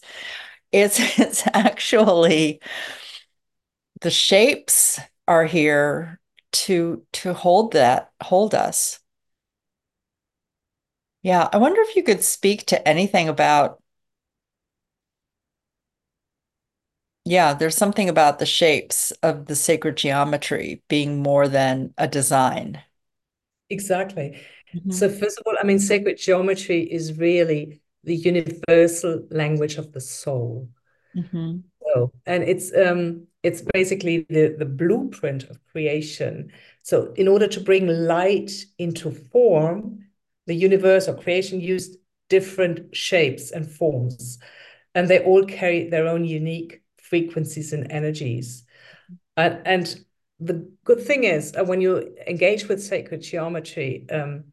it's 0.72 0.98
it's 1.18 1.46
actually 1.54 2.60
the 4.00 4.10
shapes 4.10 5.00
are 5.26 5.44
here 5.44 6.20
to 6.52 7.04
to 7.12 7.34
hold 7.34 7.72
that 7.72 8.10
hold 8.22 8.54
us. 8.54 9.00
Yeah 11.22 11.48
i 11.52 11.58
wonder 11.58 11.80
if 11.82 11.94
you 11.96 12.02
could 12.02 12.22
speak 12.24 12.66
to 12.66 12.88
anything 12.88 13.28
about 13.28 13.82
yeah 17.24 17.54
there's 17.54 17.76
something 17.76 18.08
about 18.08 18.38
the 18.38 18.46
shapes 18.46 19.10
of 19.22 19.46
the 19.46 19.56
sacred 19.56 19.96
geometry 19.96 20.82
being 20.88 21.22
more 21.22 21.46
than 21.48 21.92
a 21.98 22.08
design 22.08 22.82
Exactly. 23.70 24.40
So 24.88 25.08
hmm 25.08 25.10
first 25.10 25.38
of 25.38 25.46
all, 25.46 25.56
I 25.60 25.64
mean, 25.66 25.78
sacred 25.78 26.18
geometry 26.18 26.82
is 26.82 27.18
really 27.18 27.80
the 28.04 28.16
universal 28.16 29.26
language 29.30 29.76
of 29.76 29.92
the 29.92 30.00
soul. 30.00 30.68
hmm 31.14 31.62
So, 31.82 32.12
and 32.26 32.42
it's 32.44 32.72
um 32.76 33.26
it's 33.42 33.62
basically 33.72 34.26
the 34.28 34.54
the 34.58 34.64
blueprint 34.64 35.44
of 35.44 35.64
creation. 35.72 36.52
So 36.82 37.12
in 37.16 37.28
order 37.28 37.46
to 37.48 37.60
bring 37.60 37.86
light 37.86 38.50
into 38.78 39.10
form, 39.10 40.04
the 40.46 40.54
universe 40.54 41.08
or 41.08 41.14
creation 41.16 41.60
used 41.60 41.96
different 42.28 42.94
shapes 42.94 43.50
and 43.50 43.70
forms, 43.70 44.38
and 44.94 45.08
they 45.08 45.20
all 45.24 45.44
carry 45.44 45.88
their 45.88 46.06
own 46.08 46.24
unique 46.24 46.82
frequencies 47.00 47.72
and 47.72 47.90
energies. 47.90 48.64
And 49.36 49.62
and 49.66 50.04
the 50.40 50.70
good 50.84 51.02
thing 51.02 51.24
is, 51.24 51.54
uh, 51.58 51.64
when 51.64 51.80
you 51.80 52.14
engage 52.26 52.68
with 52.68 52.82
sacred 52.82 53.22
geometry, 53.22 54.06
um, 54.10 54.44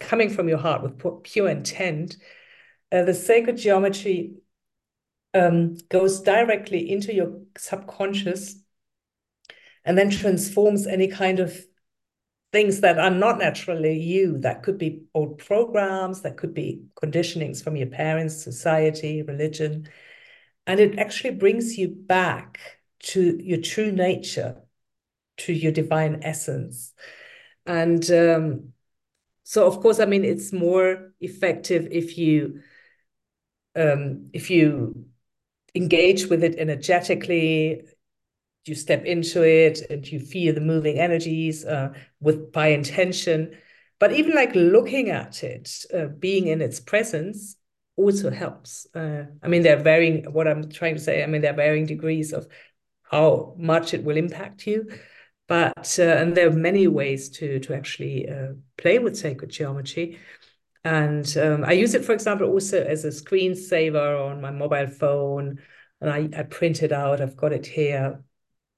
coming 0.00 0.30
from 0.30 0.48
your 0.48 0.58
heart 0.58 0.82
with 0.82 1.22
pure 1.24 1.48
intent, 1.48 2.16
uh, 2.92 3.02
the 3.02 3.14
sacred 3.14 3.56
geometry 3.56 4.34
um, 5.34 5.76
goes 5.88 6.20
directly 6.20 6.90
into 6.90 7.14
your 7.14 7.40
subconscious 7.56 8.56
and 9.84 9.96
then 9.96 10.10
transforms 10.10 10.86
any 10.86 11.08
kind 11.08 11.38
of 11.38 11.58
things 12.52 12.80
that 12.80 12.98
are 12.98 13.10
not 13.10 13.38
naturally 13.38 13.98
you. 14.00 14.38
That 14.38 14.62
could 14.62 14.78
be 14.78 15.02
old 15.14 15.38
programs, 15.38 16.22
that 16.22 16.36
could 16.36 16.54
be 16.54 16.82
conditionings 17.00 17.62
from 17.62 17.76
your 17.76 17.88
parents, 17.88 18.42
society, 18.42 19.22
religion. 19.22 19.88
And 20.66 20.80
it 20.80 20.98
actually 20.98 21.34
brings 21.34 21.76
you 21.78 21.88
back 21.88 22.58
to 23.00 23.38
your 23.42 23.60
true 23.60 23.92
nature, 23.92 24.56
to 25.38 25.52
your 25.52 25.72
divine 25.72 26.20
essence. 26.22 26.92
And 27.66 28.08
um, 28.10 28.72
so, 29.44 29.66
of 29.66 29.80
course, 29.80 30.00
I 30.00 30.06
mean, 30.06 30.24
it's 30.24 30.52
more 30.52 31.12
effective 31.20 31.88
if 31.90 32.18
you 32.18 32.60
um, 33.74 34.30
if 34.32 34.50
you 34.50 35.06
engage 35.74 36.26
with 36.26 36.42
it 36.42 36.56
energetically 36.58 37.82
you 38.64 38.74
step 38.74 39.04
into 39.04 39.42
it 39.42 39.80
and 39.90 40.10
you 40.10 40.18
feel 40.18 40.54
the 40.54 40.60
moving 40.60 40.98
energies 40.98 41.64
uh, 41.64 41.92
with 42.20 42.52
by 42.52 42.68
intention. 42.68 43.56
But 43.98 44.12
even 44.12 44.34
like 44.34 44.54
looking 44.54 45.10
at 45.10 45.44
it 45.44 45.84
uh, 45.94 46.06
being 46.06 46.48
in 46.48 46.60
its 46.60 46.80
presence 46.80 47.56
also 47.96 48.30
helps. 48.30 48.86
Uh, 48.94 49.24
i 49.42 49.48
mean 49.48 49.62
there 49.62 49.78
are 49.78 49.82
varying 49.82 50.24
what 50.30 50.46
i'm 50.46 50.68
trying 50.68 50.94
to 50.94 51.00
say 51.00 51.22
i 51.22 51.26
mean 51.26 51.40
there 51.40 51.52
are 51.52 51.56
varying 51.56 51.86
degrees 51.86 52.32
of 52.32 52.46
how 53.02 53.54
much 53.56 53.94
it 53.94 54.04
will 54.04 54.18
impact 54.18 54.66
you 54.66 54.86
but 55.48 55.98
uh, 55.98 56.02
and 56.02 56.36
there 56.36 56.48
are 56.48 56.52
many 56.52 56.86
ways 56.86 57.28
to 57.30 57.58
to 57.60 57.74
actually 57.74 58.28
uh, 58.28 58.52
play 58.76 58.98
with 58.98 59.16
sacred 59.16 59.50
geometry 59.50 60.18
and 60.86 61.36
um, 61.38 61.64
I 61.64 61.72
use 61.72 61.94
it, 61.94 62.04
for 62.04 62.12
example, 62.12 62.46
also 62.48 62.80
as 62.80 63.04
a 63.04 63.08
screensaver 63.08 64.24
on 64.24 64.40
my 64.40 64.52
mobile 64.52 64.86
phone. 64.86 65.58
And 66.00 66.08
I, 66.08 66.28
I 66.38 66.44
print 66.44 66.80
it 66.84 66.92
out. 66.92 67.20
I've 67.20 67.36
got 67.36 67.52
it 67.52 67.66
here 67.66 68.22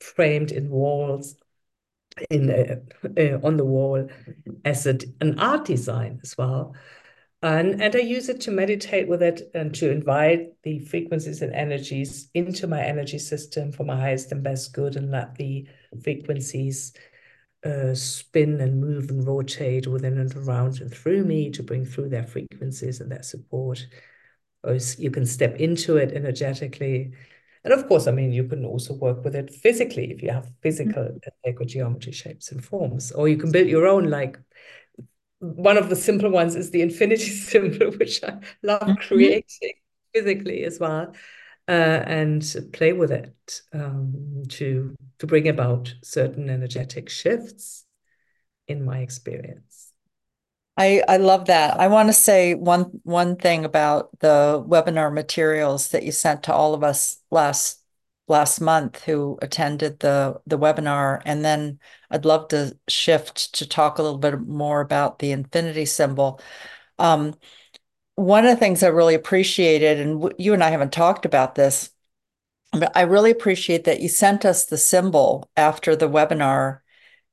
framed 0.01 0.51
in 0.51 0.71
walls 0.71 1.35
in 2.31 2.51
uh, 2.51 3.47
on 3.47 3.59
the 3.59 3.65
wall 3.65 4.09
as 4.65 4.87
a, 4.87 4.99
an 5.21 5.39
art 5.39 5.67
design 5.67 6.21
as 6.23 6.37
well. 6.39 6.75
And, 7.41 7.81
and 7.81 7.95
I 7.95 8.01
use 8.01 8.29
it 8.29 8.41
to 8.43 8.51
meditate 8.51 9.07
with 9.07 9.23
it 9.23 9.51
and 9.55 9.73
to 9.77 9.91
invite 9.91 10.61
the 10.65 10.81
frequencies 10.81 11.41
and 11.41 11.55
energies 11.55 12.31
into 12.35 12.67
my 12.67 12.83
energy 12.83 13.19
system 13.19 13.71
for 13.71 13.85
my 13.85 13.95
highest 13.95 14.33
and 14.33 14.43
best 14.43 14.73
good 14.73 14.97
and 14.97 15.13
let 15.13 15.37
the 15.37 15.69
frequencies 16.03 16.93
uh, 17.65 17.95
spin 17.95 18.61
and 18.61 18.81
move 18.81 19.11
and 19.11 19.27
rotate 19.27 19.87
within 19.87 20.19
and 20.19 20.35
around 20.35 20.81
and 20.81 20.93
through 20.93 21.25
me 21.25 21.51
to 21.51 21.63
bring 21.63 21.85
through 21.85 22.09
their 22.09 22.27
frequencies 22.27 23.01
and 23.01 23.11
their 23.11 23.23
support. 23.23 23.87
Or 24.65 24.77
you 24.97 25.11
can 25.13 25.25
step 25.25 25.57
into 25.57 25.97
it 25.97 26.13
energetically. 26.13 27.13
And 27.63 27.73
of 27.73 27.87
course, 27.87 28.09
I 28.09 28.13
mean, 28.13 28.33
you 28.33 28.45
can 28.45 28.65
also 28.65 28.95
work 28.95 29.23
with 29.23 29.37
it 29.37 29.55
physically 29.55 30.11
if 30.11 30.23
you 30.23 30.31
have 30.31 30.51
physical 30.61 31.19
sacred 31.45 31.69
geometry 31.69 32.13
shapes 32.13 32.51
and 32.51 32.65
forms, 32.65 33.13
or 33.13 33.29
you 33.29 33.37
can 33.37 33.53
build 33.53 33.69
your 33.69 33.87
own. 33.87 34.11
Like 34.11 34.41
one 35.41 35.77
of 35.79 35.89
the 35.89 35.97
simple 35.97 36.31
ones 36.31 36.57
is 36.57 36.71
the 36.71 36.83
infinity 36.83 37.31
symbol, 37.31 37.91
which 37.93 38.23
I 38.25 38.39
love 38.63 38.97
hmm 38.97 38.97
creating 38.97 39.75
physically 40.15 40.65
as 40.65 40.81
well 40.81 41.15
uh, 41.69 41.73
and 41.73 42.43
play 42.73 42.93
with 42.93 43.13
it 43.13 43.63
um, 43.73 44.43
to 44.49 44.95
to 45.19 45.27
bring 45.27 45.49
about 45.49 45.95
certain 46.03 46.49
energetic 46.51 47.09
shifts 47.09 47.85
in 48.69 48.85
my 48.85 49.01
experience. 49.01 49.93
I, 50.77 51.03
I 51.09 51.17
love 51.17 51.47
that. 51.47 51.79
I 51.81 51.89
want 51.89 52.09
to 52.09 52.13
say 52.13 52.55
one 52.55 53.01
one 53.03 53.37
thing 53.37 53.65
about 53.65 54.11
the 54.21 54.65
webinar 54.67 55.13
materials 55.13 55.89
that 55.89 56.05
you 56.05 56.13
sent 56.13 56.45
to 56.45 56.55
all 56.55 56.73
of 56.75 56.85
us 56.85 57.19
last 57.31 57.78
last 58.29 58.61
month 58.61 59.03
who 59.05 59.39
attended 59.43 60.01
the 60.01 60.41
the 60.47 60.59
webinar, 60.59 61.21
and 61.25 61.45
then 61.45 61.79
I'd 62.11 62.25
love 62.25 62.49
to 62.49 62.77
shift 62.89 63.55
to 63.55 63.67
talk 63.69 63.99
a 63.99 64.03
little 64.03 64.19
bit 64.19 64.41
more 64.41 64.81
about 64.81 65.19
the 65.19 65.33
infinity 65.33 65.87
symbol. 65.87 66.41
Um, 66.99 67.35
one 68.15 68.45
of 68.45 68.51
the 68.51 68.57
things 68.61 68.83
I 68.83 68.89
really 68.89 69.15
appreciated, 69.15 70.01
and 70.01 70.35
you 70.39 70.55
and 70.55 70.65
I 70.65 70.71
haven't 70.71 70.93
talked 70.93 71.25
about 71.25 71.55
this, 71.55 71.91
but 72.73 72.93
I 72.97 73.03
really 73.03 73.31
appreciate 73.31 73.85
that 73.85 74.01
you 74.01 74.09
sent 74.09 74.45
us 74.45 74.67
the 74.67 74.79
symbol 74.79 75.51
after 75.57 75.97
the 75.97 76.09
webinar 76.09 76.81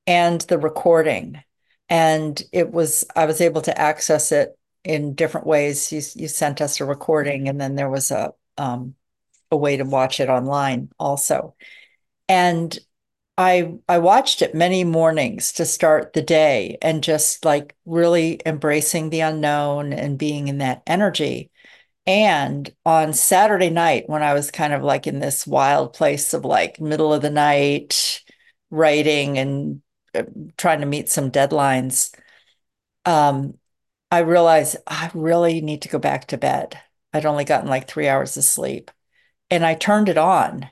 and 0.07 0.41
the 0.41 0.57
recording. 0.59 1.43
And 1.89 2.41
it 2.51 2.71
was, 2.71 3.05
I 3.15 3.25
was 3.25 3.41
able 3.41 3.61
to 3.63 3.79
access 3.79 4.31
it 4.31 4.57
in 4.83 5.15
different 5.15 5.47
ways. 5.47 5.91
You, 5.91 6.01
you 6.15 6.27
sent 6.27 6.61
us 6.61 6.79
a 6.79 6.85
recording, 6.85 7.49
and 7.49 7.59
then 7.59 7.75
there 7.75 7.89
was 7.89 8.11
a, 8.11 8.33
um, 8.57 8.95
a 9.51 9.57
way 9.57 9.77
to 9.77 9.83
watch 9.85 10.19
it 10.19 10.29
online 10.29 10.89
also. 10.99 11.55
And 12.29 12.77
I 13.37 13.75
I 13.89 13.99
watched 13.99 14.41
it 14.41 14.55
many 14.55 14.83
mornings 14.83 15.53
to 15.53 15.65
start 15.65 16.13
the 16.13 16.21
day 16.21 16.77
and 16.81 17.03
just 17.03 17.45
like 17.45 17.75
really 17.85 18.41
embracing 18.45 19.09
the 19.09 19.21
unknown 19.21 19.93
and 19.93 20.17
being 20.19 20.47
in 20.47 20.59
that 20.59 20.83
energy. 20.87 21.51
And 22.07 22.73
on 22.85 23.13
Saturday 23.13 23.69
night, 23.71 24.09
when 24.09 24.23
I 24.23 24.33
was 24.33 24.51
kind 24.51 24.73
of 24.73 24.83
like 24.83 25.07
in 25.07 25.19
this 25.19 25.47
wild 25.47 25.93
place 25.93 26.33
of 26.33 26.45
like 26.45 26.79
middle 26.81 27.13
of 27.13 27.21
the 27.21 27.31
night 27.31 28.23
writing 28.71 29.37
and 29.39 29.81
uh, 30.15 30.23
trying 30.57 30.81
to 30.81 30.85
meet 30.87 31.09
some 31.09 31.31
deadlines, 31.31 32.15
um, 33.05 33.55
I 34.11 34.19
realized 34.19 34.77
I 34.87 35.11
really 35.13 35.61
need 35.61 35.83
to 35.83 35.89
go 35.89 35.99
back 35.99 36.27
to 36.27 36.37
bed. 36.37 36.79
I'd 37.13 37.25
only 37.25 37.45
gotten 37.45 37.69
like 37.69 37.87
three 37.87 38.07
hours 38.07 38.37
of 38.37 38.43
sleep. 38.43 38.91
And 39.55 39.65
I 39.65 39.75
turned 39.75 40.09
it 40.09 40.17
on. 40.17 40.69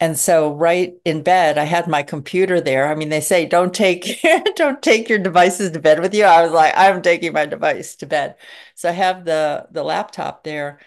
And 0.00 0.18
so 0.18 0.54
right 0.54 0.94
in 1.04 1.22
bed, 1.22 1.58
I 1.58 1.64
had 1.64 1.88
my 1.88 2.02
computer 2.02 2.60
there. 2.60 2.88
I 2.88 2.94
mean, 2.96 3.10
they 3.10 3.20
say 3.20 3.46
don't 3.46 3.74
take 3.74 4.20
don't 4.56 4.82
take 4.82 5.08
your 5.08 5.18
devices 5.20 5.72
to 5.72 5.80
bed 5.80 6.00
with 6.00 6.14
you. 6.14 6.24
I 6.24 6.42
was 6.42 6.52
like, 6.52 6.74
I'm 6.76 7.02
taking 7.02 7.32
my 7.32 7.46
device 7.46 7.96
to 7.96 8.06
bed. 8.06 8.36
So 8.74 8.88
I 8.90 8.92
have 8.92 9.24
the 9.24 9.68
the 9.72 9.84
laptop 9.84 10.44
there. 10.44 10.80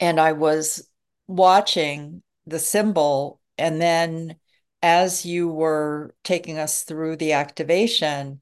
And 0.00 0.20
I 0.20 0.32
was 0.32 0.88
watching 1.26 2.22
the 2.46 2.58
symbol. 2.58 3.40
And 3.58 3.80
then 3.80 4.36
as 4.82 5.24
you 5.24 5.48
were 5.48 6.14
taking 6.24 6.58
us 6.58 6.84
through 6.84 7.16
the 7.16 7.32
activation, 7.32 8.40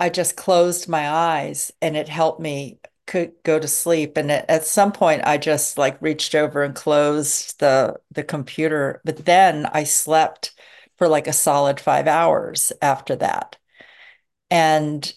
I 0.00 0.08
just 0.08 0.36
closed 0.36 0.88
my 0.88 1.08
eyes 1.10 1.72
and 1.82 1.96
it 1.96 2.08
helped 2.08 2.40
me 2.40 2.80
could 3.06 3.32
go 3.42 3.58
to 3.58 3.68
sleep. 3.68 4.16
And 4.16 4.30
at 4.30 4.64
some 4.64 4.92
point, 4.92 5.22
I 5.24 5.38
just 5.38 5.78
like 5.78 6.00
reached 6.02 6.34
over 6.34 6.62
and 6.62 6.74
closed 6.74 7.60
the 7.60 8.00
the 8.10 8.24
computer. 8.24 9.00
But 9.04 9.24
then 9.26 9.66
I 9.66 9.84
slept 9.84 10.52
for 10.98 11.08
like 11.08 11.26
a 11.26 11.32
solid 11.32 11.80
five 11.80 12.06
hours 12.06 12.72
after 12.82 13.16
that. 13.16 13.56
And 14.50 15.12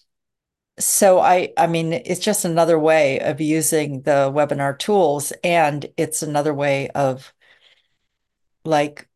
so 0.80 1.20
I 1.20 1.54
I 1.58 1.68
mean, 1.68 1.94
it's 1.94 2.20
just 2.22 2.46
another 2.46 2.80
way 2.80 3.20
of 3.20 3.42
using 3.42 4.02
the 4.04 4.32
webinar 4.34 4.78
tools, 4.78 5.34
and 5.44 5.86
it's 5.98 6.24
another 6.24 6.54
way 6.54 6.90
of 6.90 7.34
like 8.64 9.08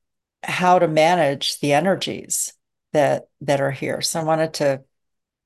how 0.43 0.79
to 0.79 0.87
manage 0.87 1.59
the 1.59 1.73
energies 1.73 2.53
that 2.93 3.29
that 3.41 3.61
are 3.61 3.71
here. 3.71 4.01
So 4.01 4.19
I 4.19 4.23
wanted 4.23 4.53
to 4.55 4.83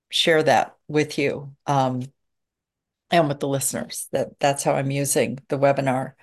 share 0.10 0.44
that 0.44 0.78
with 0.88 1.18
you 1.18 1.56
um, 1.66 2.04
and 3.14 3.28
with 3.28 3.40
the 3.40 3.48
listeners 3.48 4.08
that 4.12 4.40
that's 4.40 4.64
how 4.64 4.74
I'm 4.74 4.90
using 4.90 5.40
the 5.48 5.58
webinar 5.58 6.14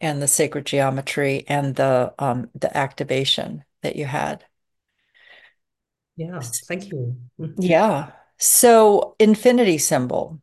and 0.00 0.20
the 0.20 0.26
sacred 0.26 0.66
geometry 0.66 1.44
and 1.46 1.76
the 1.76 2.12
um, 2.18 2.50
the 2.54 2.76
activation 2.76 3.64
that 3.82 3.94
you 3.94 4.04
had. 4.04 4.44
Yeah, 6.16 6.40
thank 6.40 6.90
you. 6.90 7.16
Yeah. 7.56 8.10
So 8.38 9.14
infinity 9.20 9.78
symbol. 9.78 10.40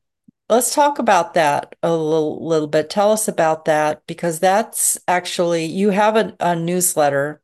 Let's 0.47 0.73
talk 0.73 0.99
about 0.99 1.33
that 1.35 1.75
a 1.83 1.93
little, 1.95 2.45
little 2.45 2.67
bit. 2.67 2.89
Tell 2.89 3.11
us 3.11 3.27
about 3.27 3.65
that 3.65 4.05
because 4.07 4.39
that's 4.39 4.97
actually 5.07 5.65
you 5.65 5.89
have 5.89 6.15
a, 6.15 6.35
a 6.39 6.55
newsletter 6.55 7.41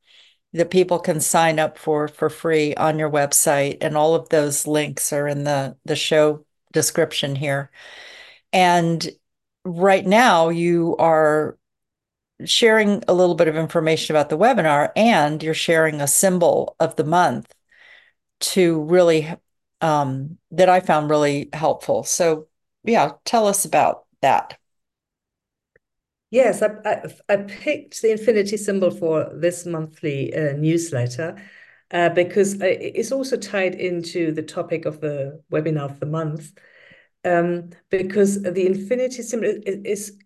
that 0.54 0.72
people 0.72 1.00
can 1.00 1.20
sign 1.20 1.60
up 1.60 1.78
for 1.78 2.08
for 2.08 2.30
free 2.30 2.74
on 2.76 2.98
your 2.98 3.10
website 3.10 3.78
and 3.82 3.98
all 3.98 4.16
of 4.16 4.30
those 4.30 4.66
links 4.66 5.12
are 5.12 5.28
in 5.28 5.44
the 5.44 5.76
the 5.84 5.96
show 5.98 6.46
description 6.72 7.36
here 7.36 7.72
and 8.54 9.10
right 9.66 10.06
now 10.06 10.50
you 10.50 10.96
are 10.98 11.58
sharing 12.46 13.04
a 13.08 13.14
little 13.14 13.36
bit 13.36 13.48
of 13.48 13.56
information 13.56 14.16
about 14.16 14.30
the 14.30 14.38
webinar 14.38 14.92
and 14.96 15.42
you're 15.42 15.54
sharing 15.54 16.02
a 16.02 16.08
symbol 16.08 16.76
of 16.80 16.96
the 16.96 17.04
month 17.04 17.54
to 18.40 18.82
really 18.84 19.28
um, 19.82 20.38
that 20.52 20.70
I 20.70 20.80
found 20.80 21.10
really 21.10 21.50
helpful. 21.54 22.04
So 22.04 22.48
yeah, 22.84 23.14
tell 23.26 23.48
us 23.48 23.66
about 23.66 24.06
that. 24.22 24.58
Yes, 26.30 26.62
I, 26.62 26.72
I, 26.84 27.04
I, 27.30 27.38
picked 27.38 28.02
the 28.02 28.12
infinity 28.12 28.58
symbol 28.58 28.92
for 28.92 29.32
this 29.34 29.66
monthly 29.66 30.34
uh, 30.36 30.54
newsletter 30.54 31.42
uh, 31.92 32.10
because 32.10 32.58
it's 32.60 33.14
also 33.14 33.38
tied 33.38 33.76
into 33.76 34.34
the 34.34 34.42
topic 34.42 34.86
of 34.86 35.00
the 35.00 35.42
webinar 35.52 35.90
of 35.90 36.02
the 36.02 36.06
month. 36.06 36.52
Um, 37.26 37.72
because 37.90 38.42
the 38.42 38.66
infinity 38.66 39.22
symbol 39.22 39.50
is, 39.50 39.82
is 39.84 40.18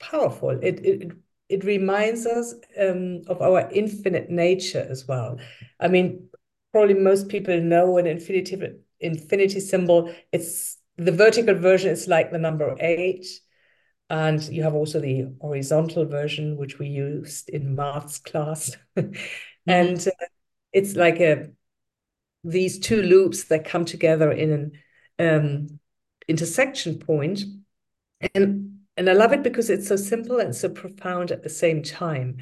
powerful. 0.00 0.50
It, 0.50 0.84
it 0.84 1.12
it 1.48 1.64
reminds 1.64 2.26
us 2.26 2.54
um, 2.78 3.22
of 3.26 3.40
our 3.40 3.70
infinite 3.72 4.28
nature 4.28 4.86
as 4.90 5.08
well. 5.08 5.38
I 5.80 5.88
mean, 5.88 6.28
probably 6.72 6.94
most 6.94 7.28
people 7.28 7.58
know 7.60 7.96
an 7.96 8.06
infinity 8.06 8.60
infinity 9.00 9.60
symbol. 9.60 10.12
It's 10.32 10.76
the 10.96 11.12
vertical 11.12 11.54
version 11.54 11.90
is 11.90 12.08
like 12.08 12.32
the 12.32 12.38
number 12.38 12.76
eight 12.80 13.26
and 14.10 14.42
you 14.48 14.62
have 14.62 14.74
also 14.74 15.00
the 15.00 15.26
horizontal 15.40 16.06
version, 16.06 16.56
which 16.56 16.78
we 16.78 16.88
used 16.88 17.50
in 17.50 17.74
maths 17.74 18.18
class. 18.18 18.76
mm-hmm. 18.96 19.12
And 19.66 19.98
uh, 20.08 20.26
it's 20.72 20.96
like 20.96 21.20
a 21.20 21.50
these 22.44 22.78
two 22.78 23.02
loops 23.02 23.44
that 23.44 23.64
come 23.64 23.84
together 23.84 24.32
in 24.32 24.50
an 24.52 24.72
um, 25.18 25.80
intersection 26.28 26.98
point. 26.98 27.40
And, 28.34 28.80
and 28.96 29.08
I 29.08 29.12
love 29.12 29.32
it 29.32 29.42
because 29.42 29.70
it's 29.70 29.88
so 29.88 29.96
simple 29.96 30.40
and 30.40 30.54
so 30.54 30.68
profound 30.68 31.30
at 31.30 31.42
the 31.42 31.48
same 31.48 31.82
time. 31.82 32.38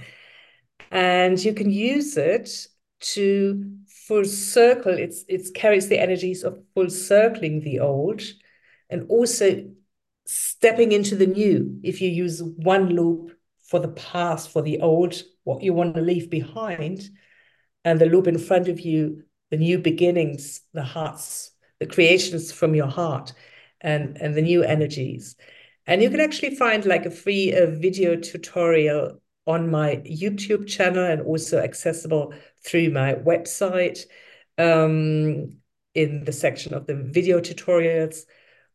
And 0.90 1.42
you 1.42 1.54
can 1.54 1.70
use 1.70 2.16
it 2.16 2.66
to 3.00 3.78
full 4.06 4.24
circle. 4.24 4.96
It's 4.96 5.24
it 5.28 5.54
carries 5.54 5.88
the 5.88 5.98
energies 5.98 6.44
of 6.44 6.62
full 6.74 6.90
circling 6.90 7.60
the 7.60 7.80
old 7.80 8.22
and 8.88 9.06
also 9.08 9.68
stepping 10.26 10.92
into 10.92 11.16
the 11.16 11.26
new. 11.26 11.80
If 11.82 12.00
you 12.00 12.10
use 12.10 12.42
one 12.42 12.90
loop 12.90 13.32
for 13.68 13.80
the 13.80 13.88
past, 13.88 14.50
for 14.50 14.62
the 14.62 14.80
old, 14.80 15.20
what 15.44 15.62
you 15.62 15.72
want 15.72 15.94
to 15.94 16.00
leave 16.00 16.30
behind, 16.30 17.08
and 17.84 18.00
the 18.00 18.06
loop 18.06 18.26
in 18.26 18.38
front 18.38 18.68
of 18.68 18.80
you, 18.80 19.24
the 19.50 19.56
new 19.56 19.78
beginnings, 19.78 20.60
the 20.72 20.82
hearts, 20.82 21.52
the 21.78 21.86
creations 21.86 22.52
from 22.52 22.74
your 22.74 22.88
heart, 22.88 23.32
and, 23.86 24.18
and 24.20 24.34
the 24.34 24.42
new 24.42 24.62
energies. 24.62 25.36
And 25.86 26.02
you 26.02 26.10
can 26.10 26.20
actually 26.20 26.56
find 26.56 26.84
like 26.84 27.06
a 27.06 27.10
free 27.10 27.54
uh, 27.54 27.66
video 27.70 28.16
tutorial 28.16 29.22
on 29.46 29.70
my 29.70 30.02
YouTube 30.04 30.66
channel 30.66 31.04
and 31.04 31.22
also 31.22 31.58
accessible 31.58 32.34
through 32.64 32.90
my 32.90 33.14
website 33.14 34.00
um, 34.58 35.56
in 35.94 36.24
the 36.24 36.32
section 36.32 36.74
of 36.74 36.86
the 36.86 36.96
video 36.96 37.40
tutorials 37.40 38.24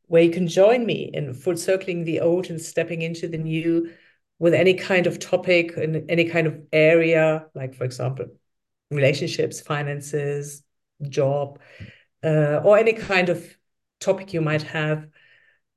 where 0.08 0.24
you 0.24 0.32
can 0.32 0.48
join 0.48 0.86
me 0.86 1.12
in 1.14 1.34
full 1.34 1.58
circling 1.58 2.06
the 2.06 2.22
old 2.22 2.50
and 2.50 2.62
stepping 2.62 3.02
into 3.02 3.28
the 3.28 3.38
new 3.38 3.92
with 4.40 4.54
any 4.54 4.74
kind 4.74 5.08
of 5.08 5.20
topic 5.20 5.78
and 5.78 6.10
any 6.10 6.26
kind 6.26 6.48
of 6.48 6.60
area, 6.74 7.46
like, 7.54 7.76
for 7.76 7.84
example, 7.84 8.26
relationships, 8.90 9.62
finances, 9.62 10.64
job, 11.08 11.60
uh, 12.24 12.60
or 12.64 12.78
any 12.78 12.94
kind 12.94 13.30
of 13.30 13.46
topic 14.02 14.34
you 14.34 14.42
might 14.42 14.64
have 14.64 15.08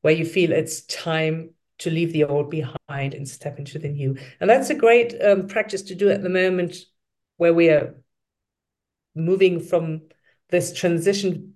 where 0.00 0.14
you 0.14 0.24
feel 0.24 0.52
it's 0.52 0.82
time 0.82 1.50
to 1.78 1.90
leave 1.90 2.12
the 2.12 2.24
old 2.24 2.50
behind 2.50 3.14
and 3.14 3.28
step 3.28 3.58
into 3.58 3.78
the 3.78 3.88
new. 3.88 4.16
And 4.40 4.50
that's 4.50 4.70
a 4.70 4.74
great 4.74 5.14
um, 5.22 5.46
practice 5.46 5.82
to 5.82 5.94
do 5.94 6.10
at 6.10 6.22
the 6.22 6.28
moment 6.28 6.76
where 7.36 7.54
we 7.54 7.70
are 7.70 7.94
moving 9.14 9.60
from 9.60 10.02
this 10.50 10.72
transition 10.72 11.54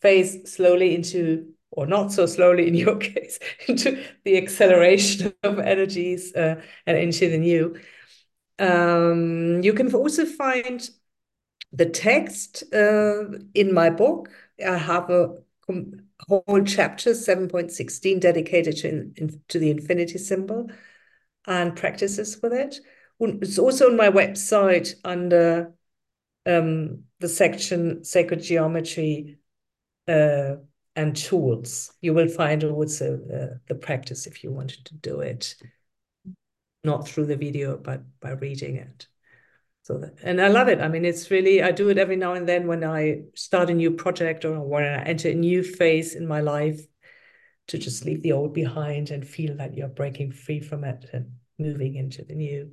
phase 0.00 0.52
slowly 0.52 0.94
into 0.94 1.54
or 1.70 1.86
not 1.86 2.12
so 2.12 2.24
slowly 2.24 2.68
in 2.68 2.74
your 2.74 2.96
case, 3.12 3.38
into 3.68 4.02
the 4.24 4.38
acceleration 4.38 5.32
of 5.42 5.58
energies 5.58 6.34
uh, 6.34 6.60
and 6.86 6.96
into 6.96 7.28
the 7.28 7.38
new. 7.38 7.78
Um, 8.58 9.62
you 9.62 9.72
can 9.72 9.92
also 9.92 10.24
find 10.24 10.88
the 11.72 11.86
text 11.86 12.62
uh, 12.72 13.24
in 13.54 13.74
my 13.74 13.90
book. 13.90 14.30
I 14.64 14.76
have 14.76 15.10
a 15.10 15.36
whole 15.68 16.62
chapter, 16.64 17.10
7.16, 17.10 18.20
dedicated 18.20 18.76
to, 18.78 18.88
in, 18.88 19.42
to 19.48 19.58
the 19.58 19.70
infinity 19.70 20.18
symbol 20.18 20.70
and 21.46 21.76
practices 21.76 22.38
with 22.42 22.52
it. 22.52 22.80
It's 23.20 23.58
also 23.58 23.90
on 23.90 23.96
my 23.96 24.08
website 24.08 24.94
under 25.04 25.74
um, 26.46 27.04
the 27.20 27.28
section 27.28 28.04
Sacred 28.04 28.42
Geometry 28.42 29.38
uh, 30.08 30.56
and 30.96 31.16
tools. 31.16 31.92
You 32.00 32.14
will 32.14 32.28
find 32.28 32.64
also 32.64 33.14
uh, 33.14 33.58
the 33.68 33.74
practice 33.74 34.26
if 34.26 34.44
you 34.44 34.50
wanted 34.50 34.84
to 34.86 34.94
do 34.94 35.20
it, 35.20 35.54
not 36.82 37.08
through 37.08 37.26
the 37.26 37.36
video, 37.36 37.76
but 37.76 38.02
by 38.20 38.32
reading 38.32 38.76
it. 38.76 39.06
So, 39.84 39.98
that, 39.98 40.14
and 40.22 40.40
I 40.40 40.48
love 40.48 40.68
it. 40.68 40.80
I 40.80 40.88
mean, 40.88 41.04
it's 41.04 41.30
really, 41.30 41.62
I 41.62 41.70
do 41.70 41.90
it 41.90 41.98
every 41.98 42.16
now 42.16 42.32
and 42.32 42.48
then 42.48 42.66
when 42.66 42.82
I 42.82 43.24
start 43.34 43.68
a 43.68 43.74
new 43.74 43.90
project 43.90 44.44
or 44.44 44.58
when 44.60 44.82
I 44.82 45.02
enter 45.04 45.28
a 45.28 45.34
new 45.34 45.62
phase 45.62 46.14
in 46.14 46.26
my 46.26 46.40
life 46.40 46.80
to 47.68 47.78
just 47.78 48.04
leave 48.04 48.22
the 48.22 48.32
old 48.32 48.54
behind 48.54 49.10
and 49.10 49.26
feel 49.26 49.56
that 49.58 49.76
you're 49.76 49.88
breaking 49.88 50.32
free 50.32 50.60
from 50.60 50.84
it 50.84 51.04
and 51.12 51.32
moving 51.58 51.96
into 51.96 52.24
the 52.24 52.34
new. 52.34 52.72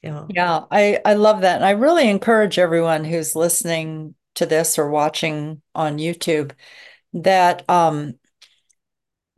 Yeah. 0.00 0.26
Yeah, 0.28 0.64
I, 0.70 1.00
I 1.04 1.14
love 1.14 1.40
that. 1.40 1.56
And 1.56 1.64
I 1.64 1.70
really 1.70 2.08
encourage 2.08 2.58
everyone 2.58 3.04
who's 3.04 3.34
listening 3.34 4.14
to 4.34 4.46
this 4.46 4.78
or 4.78 4.90
watching 4.90 5.60
on 5.74 5.98
YouTube 5.98 6.52
that 7.14 7.68
um, 7.68 8.14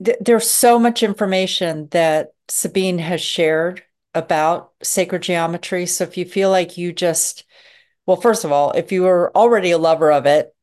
th 0.05 0.17
there's 0.21 0.51
so 0.51 0.79
much 0.79 1.03
information 1.03 1.89
that 1.91 2.33
Sabine 2.49 2.99
has 2.99 3.21
shared 3.21 3.83
about 4.17 4.73
sacred 4.83 5.23
geometry. 5.23 5.87
So 5.87 6.05
if 6.05 6.17
you 6.17 6.25
feel 6.25 6.51
like 6.51 6.79
you 6.79 6.93
just, 6.93 7.45
well, 8.07 8.17
first 8.17 8.45
of 8.45 8.51
all, 8.51 8.73
if 8.73 8.91
you 8.91 9.07
are 9.07 9.31
already 9.37 9.71
a 9.71 9.79
lover 9.79 10.11
of 10.11 10.27
it, 10.27 10.55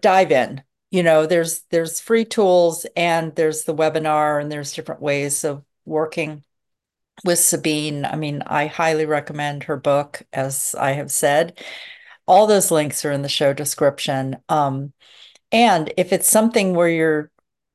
dive 0.00 0.32
in. 0.32 0.62
You 0.90 1.02
know, 1.02 1.26
there's 1.26 1.62
there's 1.70 2.00
free 2.00 2.24
tools 2.24 2.86
and 2.96 3.34
there's 3.36 3.64
the 3.64 3.74
webinar 3.74 4.40
and 4.40 4.50
there's 4.50 4.72
different 4.72 5.02
ways 5.02 5.44
of 5.44 5.64
working 5.84 6.44
with 7.24 7.38
Sabine. 7.38 8.04
I 8.04 8.16
mean, 8.16 8.42
I 8.46 8.66
highly 8.66 9.06
recommend 9.06 9.64
her 9.64 9.76
book, 9.76 10.22
as 10.32 10.74
I 10.78 10.92
have 10.92 11.10
said. 11.10 11.58
All 12.26 12.46
those 12.46 12.70
links 12.70 13.04
are 13.04 13.12
in 13.12 13.22
the 13.22 13.28
show 13.28 13.52
description. 13.52 14.38
Um, 14.48 14.92
and 15.52 15.92
if 15.96 16.12
it's 16.12 16.28
something 16.28 16.74
where 16.74 16.88
you're 16.88 17.30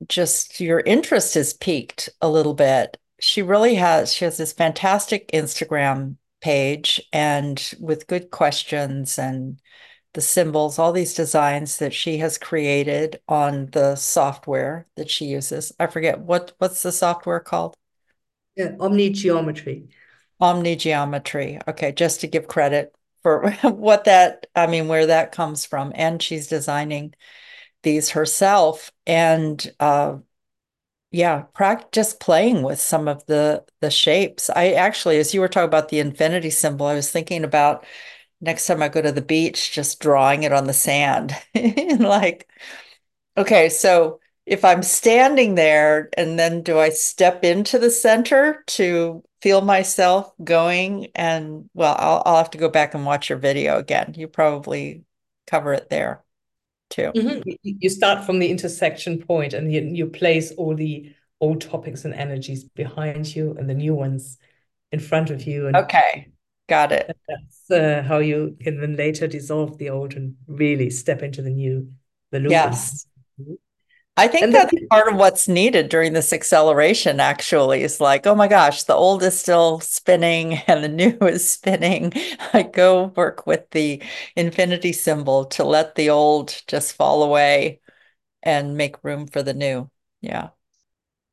just 0.07 0.59
your 0.59 0.79
interest 0.79 1.35
is 1.35 1.53
piqued 1.53 2.09
a 2.21 2.29
little 2.29 2.53
bit, 2.53 2.97
she 3.25 3.41
really 3.41 3.75
has, 3.75 4.13
she 4.13 4.23
has 4.25 4.37
this 4.37 4.53
fantastic 4.53 5.29
Instagram 5.31 6.17
page 6.41 7.01
and 7.11 7.73
with 7.79 8.05
good 8.05 8.29
questions 8.29 9.17
and 9.17 9.59
the 10.13 10.21
symbols, 10.21 10.77
all 10.77 10.93
these 10.93 11.15
designs 11.15 11.77
that 11.79 11.93
she 11.93 12.19
has 12.19 12.37
created 12.37 13.19
on 13.27 13.65
the 13.71 13.95
software 13.95 14.87
that 14.95 15.09
she 15.09 15.25
uses. 15.25 15.73
I 15.79 15.87
forget 15.87 16.19
what 16.19 16.53
what's 16.59 16.83
the 16.83 16.91
software 16.91 17.39
called? 17.39 17.75
Yeah, 18.55 18.75
Omni 18.79 19.09
Geometry. 19.09 19.89
Omni 20.39 20.75
Geometry. 20.75 21.59
Okay, 21.67 21.91
just 21.91 22.21
to 22.21 22.27
give 22.27 22.47
credit 22.47 22.95
for 23.23 23.49
what 23.63 24.05
that, 24.05 24.45
I 24.55 24.67
mean, 24.67 24.87
where 24.87 25.07
that 25.07 25.31
comes 25.31 25.65
from. 25.65 25.91
And 25.95 26.21
she's 26.21 26.47
designing 26.47 27.15
these 27.81 28.11
herself. 28.11 28.91
And 29.05 29.67
uh, 29.79 30.17
yeah, 31.15 31.43
practice 31.53 32.13
playing 32.13 32.61
with 32.63 32.79
some 32.79 33.07
of 33.07 33.25
the 33.27 33.65
the 33.81 33.89
shapes. 33.91 34.49
I 34.49 34.71
actually, 34.73 35.17
as 35.19 35.33
you 35.33 35.41
were 35.41 35.47
talking 35.47 35.67
about 35.67 35.89
the 35.89 35.99
infinity 35.99 36.49
symbol, 36.49 36.87
I 36.87 36.95
was 36.95 37.11
thinking 37.11 37.43
about 37.43 37.85
next 38.41 38.67
time 38.67 38.83
I 38.83 38.89
go 38.89 39.01
to 39.01 39.13
the 39.13 39.21
beach, 39.23 39.71
just 39.73 40.01
drawing 40.01 40.43
it 40.43 40.53
on 40.53 40.65
the 40.67 40.73
sand. 40.73 41.33
and 41.55 42.01
like, 42.03 42.49
okay, 43.37 43.69
so 43.69 44.21
if 44.47 44.65
I'm 44.65 44.83
standing 44.83 45.55
there 45.55 46.09
and 46.17 46.39
then 46.39 46.63
do 46.63 46.79
I 46.79 46.89
step 46.91 47.45
into 47.45 47.79
the 47.79 47.91
center 47.91 48.63
to 48.69 49.23
feel 49.41 49.61
myself 49.61 50.33
going? 50.43 51.09
And 51.15 51.69
well, 51.75 51.95
I'll, 51.99 52.23
I'll 52.27 52.37
have 52.39 52.51
to 52.51 52.59
go 52.59 52.69
back 52.69 52.95
and 52.95 53.05
watch 53.07 53.29
your 53.29 53.39
video 53.39 53.79
again. 53.79 54.15
You 54.17 54.27
probably 54.29 55.05
cover 55.47 55.73
it 55.75 55.89
there 55.91 56.24
too. 56.95 57.11
Mm-hmm. 57.13 57.49
You 57.61 57.89
start 57.89 58.25
from 58.25 58.39
the 58.39 58.49
intersection 58.49 59.21
point 59.21 59.53
and 59.53 59.71
you, 59.71 59.81
you 59.81 60.07
place 60.07 60.51
all 60.53 60.75
the 60.75 61.13
old 61.41 61.61
topics 61.61 62.05
and 62.05 62.13
energies 62.13 62.63
behind 62.63 63.35
you 63.35 63.55
and 63.59 63.69
the 63.69 63.73
new 63.73 63.93
ones 63.93 64.37
in 64.91 64.99
front 64.99 65.29
of 65.29 65.43
you. 65.43 65.67
And 65.67 65.75
okay, 65.75 66.31
got 66.69 66.91
it. 66.91 67.15
That's 67.27 67.71
uh, 67.71 68.03
how 68.07 68.19
you 68.19 68.55
can 68.61 68.79
then 68.79 68.95
later 68.95 69.27
dissolve 69.27 69.77
the 69.77 69.89
old 69.89 70.13
and 70.13 70.35
really 70.47 70.89
step 70.89 71.21
into 71.21 71.41
the 71.41 71.49
new, 71.49 71.91
the 72.31 72.39
new. 72.39 72.49
Yes. 72.49 73.05
I 74.17 74.29
think 74.29 74.45
and 74.45 74.53
that's 74.53 74.73
then, 74.73 74.87
part 74.89 75.09
of 75.09 75.17
what's 75.17 75.47
needed 75.49 75.89
during 75.89 76.13
this 76.13 76.31
acceleration, 76.31 77.19
actually, 77.19 77.83
is 77.83 77.99
like, 77.99 78.25
oh 78.25 78.35
my 78.35 78.47
gosh, 78.47 78.83
the 78.83 78.93
old 78.93 79.21
is 79.23 79.37
still 79.37 79.81
spinning 79.81 80.53
and 80.67 80.83
the 80.83 80.87
new 80.89 81.17
is 81.21 81.49
spinning. 81.49 82.13
I 82.53 82.63
go 82.63 83.05
work 83.15 83.45
with 83.45 83.69
the 83.71 84.01
infinity 84.35 84.93
symbol 84.93 85.45
to 85.45 85.63
let 85.65 85.95
the 85.95 86.09
old 86.11 86.61
just 86.67 86.93
fall 86.93 87.23
away 87.23 87.81
and 88.43 88.77
make 88.77 89.03
room 89.03 89.27
for 89.27 89.43
the 89.43 89.53
new. 89.53 89.89
Yeah. 90.21 90.49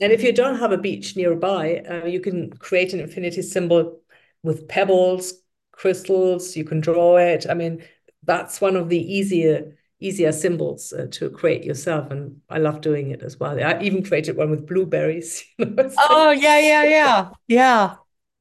And 0.01 0.13
if 0.13 0.23
you 0.25 0.33
don't 0.33 0.59
have 0.59 0.73
a 0.73 0.79
beach 0.79 1.17
nearby, 1.17 1.79
uh, 1.89 2.07
you 2.07 2.21
can 2.21 2.51
create 2.55 2.93
an 2.93 3.01
infinity 3.01 3.43
symbol 3.43 4.01
with 4.43 4.67
pebbles, 4.67 5.35
crystals, 5.71 6.57
you 6.57 6.65
can 6.65 6.81
draw 6.81 7.19
it. 7.19 7.47
I 7.49 7.55
mean, 7.55 7.85
that's 8.25 8.61
one 8.61 8.75
of 8.75 8.89
the 8.89 8.99
easier 8.99 9.77
easier 10.03 10.33
symbols 10.33 10.93
uh, 10.93 11.07
to 11.11 11.31
create 11.31 11.65
yourself 11.65 12.11
and 12.11 12.41
i 12.51 12.59
love 12.59 12.81
doing 12.81 13.11
it 13.11 13.23
as 13.23 13.39
well. 13.39 13.59
I 13.63 13.81
even 13.83 14.03
created 14.05 14.37
one 14.37 14.51
with 14.51 14.67
blueberries 14.67 15.45
oh 15.97 16.31
yeah 16.31 16.59
yeah 16.59 16.85
yeah. 16.85 17.31
Yeah. 17.49 17.97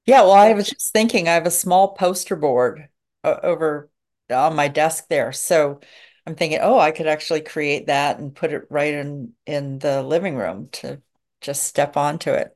Yeah 0.06 0.22
well 0.22 0.34
i 0.34 0.54
was 0.54 0.70
just 0.70 0.92
thinking 0.94 1.28
i 1.28 1.34
have 1.34 1.46
a 1.46 1.52
small 1.52 1.94
poster 1.94 2.36
board 2.36 2.90
uh, 3.24 3.38
over 3.44 3.90
on 4.32 4.56
my 4.56 4.68
desk 4.68 5.06
there. 5.10 5.32
So 5.32 5.80
i'm 6.26 6.36
thinking 6.36 6.60
oh 6.62 6.80
i 6.80 6.92
could 6.92 7.08
actually 7.08 7.42
create 7.42 7.88
that 7.88 8.20
and 8.20 8.34
put 8.36 8.54
it 8.54 8.64
right 8.70 8.94
in 8.94 9.34
in 9.46 9.80
the 9.80 10.02
living 10.04 10.36
room 10.36 10.70
to 10.74 11.02
just 11.42 11.64
step 11.64 11.98
onto 11.98 12.32
it. 12.32 12.56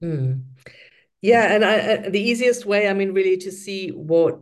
Hmm. 0.00 0.32
yeah 1.22 1.54
and 1.54 1.64
I, 1.64 2.10
the 2.10 2.20
easiest 2.20 2.66
way 2.66 2.88
i 2.88 2.92
mean 2.94 3.12
really 3.12 3.38
to 3.38 3.52
see 3.52 3.90
what 3.90 4.40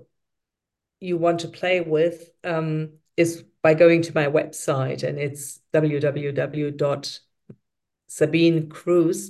you 1.00 1.16
want 1.18 1.40
to 1.40 1.48
play 1.48 1.80
with 1.80 2.30
um, 2.44 2.90
is 3.16 3.44
by 3.62 3.74
going 3.74 4.02
to 4.02 4.14
my 4.14 4.26
website, 4.26 5.02
and 5.02 5.18
it's 5.18 5.60
www.sabine 5.72 7.18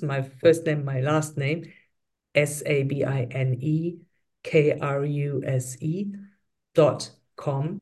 my 0.02 0.22
first 0.40 0.66
name, 0.66 0.84
my 0.84 1.00
last 1.00 1.36
name, 1.36 1.72
S 2.34 2.62
A 2.64 2.82
B 2.84 3.04
I 3.04 3.24
N 3.30 3.56
E 3.60 3.98
K 4.42 4.78
R 4.78 5.04
U 5.04 5.42
S 5.44 5.76
E 5.80 6.12
dot 6.74 7.10
com. 7.36 7.78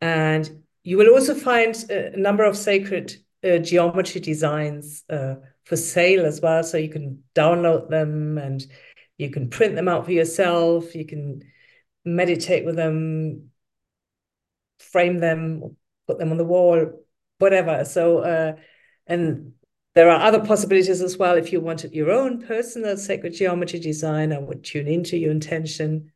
And 0.00 0.62
you 0.84 0.98
will 0.98 1.08
also 1.08 1.34
find 1.34 1.74
a 1.90 2.16
number 2.16 2.44
of 2.44 2.56
sacred 2.56 3.16
uh, 3.44 3.58
geometry 3.58 4.20
designs 4.20 5.04
uh, 5.08 5.36
for 5.64 5.76
sale 5.76 6.26
as 6.26 6.40
well. 6.40 6.62
So 6.64 6.76
you 6.76 6.88
can 6.88 7.22
download 7.34 7.88
them 7.88 8.38
and 8.38 8.66
you 9.16 9.30
can 9.30 9.48
print 9.48 9.74
them 9.76 9.88
out 9.88 10.04
for 10.04 10.12
yourself. 10.12 10.94
You 10.94 11.06
can 11.06 11.42
meditate 12.04 12.64
with 12.64 12.76
them, 12.76 13.51
frame 14.82 15.18
them, 15.18 15.76
put 16.06 16.18
them 16.18 16.30
on 16.30 16.36
the 16.36 16.44
wall, 16.44 17.04
whatever. 17.38 17.84
So, 17.84 18.18
uh, 18.18 18.56
and 19.06 19.52
there 19.94 20.10
are 20.10 20.22
other 20.22 20.40
possibilities 20.44 21.00
as 21.02 21.16
well. 21.16 21.36
If 21.36 21.52
you 21.52 21.60
wanted 21.60 21.92
your 21.92 22.10
own 22.10 22.42
personal 22.42 22.96
sacred 22.96 23.34
geometry 23.34 23.78
design, 23.78 24.32
I 24.32 24.38
would 24.38 24.64
tune 24.64 24.88
into 24.88 25.16
your 25.16 25.30
intention 25.30 26.12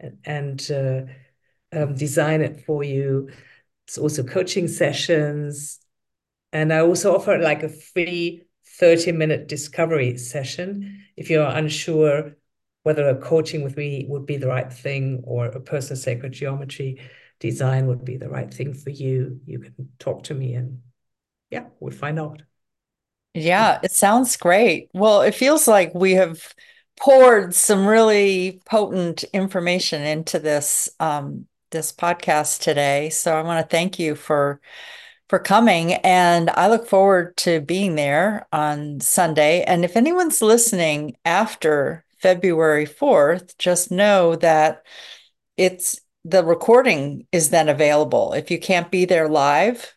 and, 0.00 0.18
and 0.24 0.70
uh, 0.70 1.78
um, 1.78 1.94
design 1.94 2.40
it 2.40 2.64
for 2.64 2.82
you. 2.82 3.30
It's 3.86 3.98
also 3.98 4.22
coaching 4.22 4.68
sessions. 4.68 5.78
And 6.52 6.72
I 6.72 6.80
also 6.80 7.14
offer 7.14 7.38
like 7.38 7.62
a 7.62 7.68
free 7.68 8.44
30 8.78 9.12
minute 9.12 9.48
discovery 9.48 10.16
session 10.16 11.04
if 11.16 11.28
you're 11.28 11.46
unsure 11.46 12.36
whether 12.84 13.08
a 13.08 13.16
coaching 13.16 13.62
with 13.62 13.76
me 13.76 14.06
would 14.08 14.26
be 14.26 14.36
the 14.36 14.48
right 14.48 14.72
thing 14.72 15.22
or 15.24 15.46
a 15.46 15.60
personal 15.60 15.96
sacred 15.96 16.32
geometry 16.32 17.00
design 17.42 17.88
would 17.88 18.04
be 18.04 18.16
the 18.16 18.28
right 18.28 18.52
thing 18.54 18.72
for 18.72 18.90
you, 18.90 19.40
you 19.44 19.58
can 19.58 19.88
talk 19.98 20.22
to 20.24 20.34
me 20.34 20.54
and 20.54 20.80
yeah, 21.50 21.66
we'll 21.80 21.92
find 21.92 22.18
out. 22.18 22.42
Yeah, 23.34 23.80
it 23.82 23.90
sounds 23.90 24.36
great. 24.36 24.88
Well, 24.94 25.22
it 25.22 25.34
feels 25.34 25.66
like 25.66 25.92
we 25.94 26.12
have 26.12 26.54
poured 27.00 27.54
some 27.54 27.86
really 27.86 28.62
potent 28.64 29.24
information 29.32 30.02
into 30.02 30.38
this 30.38 30.88
um, 31.00 31.46
this 31.72 31.92
podcast 31.92 32.60
today. 32.60 33.10
So 33.10 33.36
I 33.36 33.42
want 33.42 33.64
to 33.64 33.76
thank 33.76 33.98
you 33.98 34.14
for 34.14 34.60
for 35.28 35.38
coming 35.38 35.94
and 35.94 36.50
I 36.50 36.68
look 36.68 36.86
forward 36.86 37.36
to 37.38 37.60
being 37.60 37.96
there 37.96 38.46
on 38.52 39.00
Sunday. 39.00 39.62
And 39.62 39.84
if 39.84 39.96
anyone's 39.96 40.42
listening 40.42 41.16
after 41.24 42.04
February 42.18 42.86
4th, 42.86 43.56
just 43.56 43.90
know 43.90 44.36
that 44.36 44.84
it's 45.56 46.01
the 46.24 46.44
recording 46.44 47.26
is 47.32 47.50
then 47.50 47.68
available. 47.68 48.32
If 48.32 48.50
you 48.50 48.58
can't 48.58 48.90
be 48.90 49.04
there 49.04 49.28
live, 49.28 49.94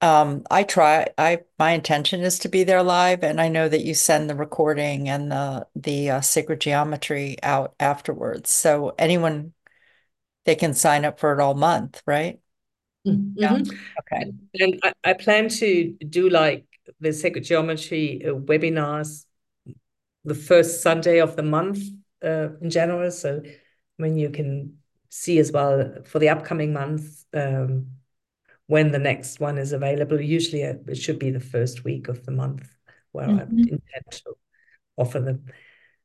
um, 0.00 0.44
I 0.50 0.62
try. 0.62 1.08
I 1.18 1.40
my 1.58 1.72
intention 1.72 2.20
is 2.20 2.38
to 2.40 2.48
be 2.48 2.62
there 2.62 2.82
live, 2.82 3.24
and 3.24 3.40
I 3.40 3.48
know 3.48 3.68
that 3.68 3.84
you 3.84 3.94
send 3.94 4.30
the 4.30 4.36
recording 4.36 5.08
and 5.08 5.32
the 5.32 5.66
the 5.74 6.10
uh, 6.10 6.20
sacred 6.20 6.60
geometry 6.60 7.36
out 7.42 7.74
afterwards. 7.80 8.50
So 8.50 8.94
anyone 8.98 9.54
they 10.44 10.54
can 10.54 10.72
sign 10.74 11.04
up 11.04 11.18
for 11.18 11.32
it 11.32 11.40
all 11.40 11.54
month, 11.54 12.00
right? 12.06 12.40
Mm-hmm. 13.06 13.32
Yeah. 13.36 13.62
Okay. 14.00 14.32
And 14.54 14.80
I, 14.82 14.92
I, 15.04 15.12
plan 15.12 15.48
to 15.48 15.94
do 16.08 16.30
like 16.30 16.64
the 17.00 17.12
sacred 17.12 17.44
geometry 17.44 18.22
uh, 18.24 18.34
webinars 18.34 19.24
the 20.24 20.34
first 20.34 20.82
Sunday 20.82 21.20
of 21.20 21.36
the 21.36 21.42
month 21.42 21.80
uh, 22.24 22.48
in 22.60 22.70
general. 22.70 23.10
So 23.10 23.42
when 23.96 24.16
you 24.16 24.30
can 24.30 24.78
see 25.08 25.38
as 25.38 25.52
well 25.52 26.02
for 26.04 26.18
the 26.18 26.28
upcoming 26.28 26.72
month 26.72 27.24
um, 27.34 27.86
when 28.66 28.92
the 28.92 28.98
next 28.98 29.40
one 29.40 29.58
is 29.58 29.72
available. 29.72 30.20
Usually 30.20 30.62
it 30.62 30.96
should 30.96 31.18
be 31.18 31.30
the 31.30 31.40
first 31.40 31.84
week 31.84 32.08
of 32.08 32.24
the 32.24 32.32
month 32.32 32.68
where 33.12 33.28
mm 33.28 33.38
-hmm. 33.38 33.58
I 33.58 33.70
intend 33.70 34.06
to 34.24 34.36
offer 34.96 35.20
them. 35.20 35.44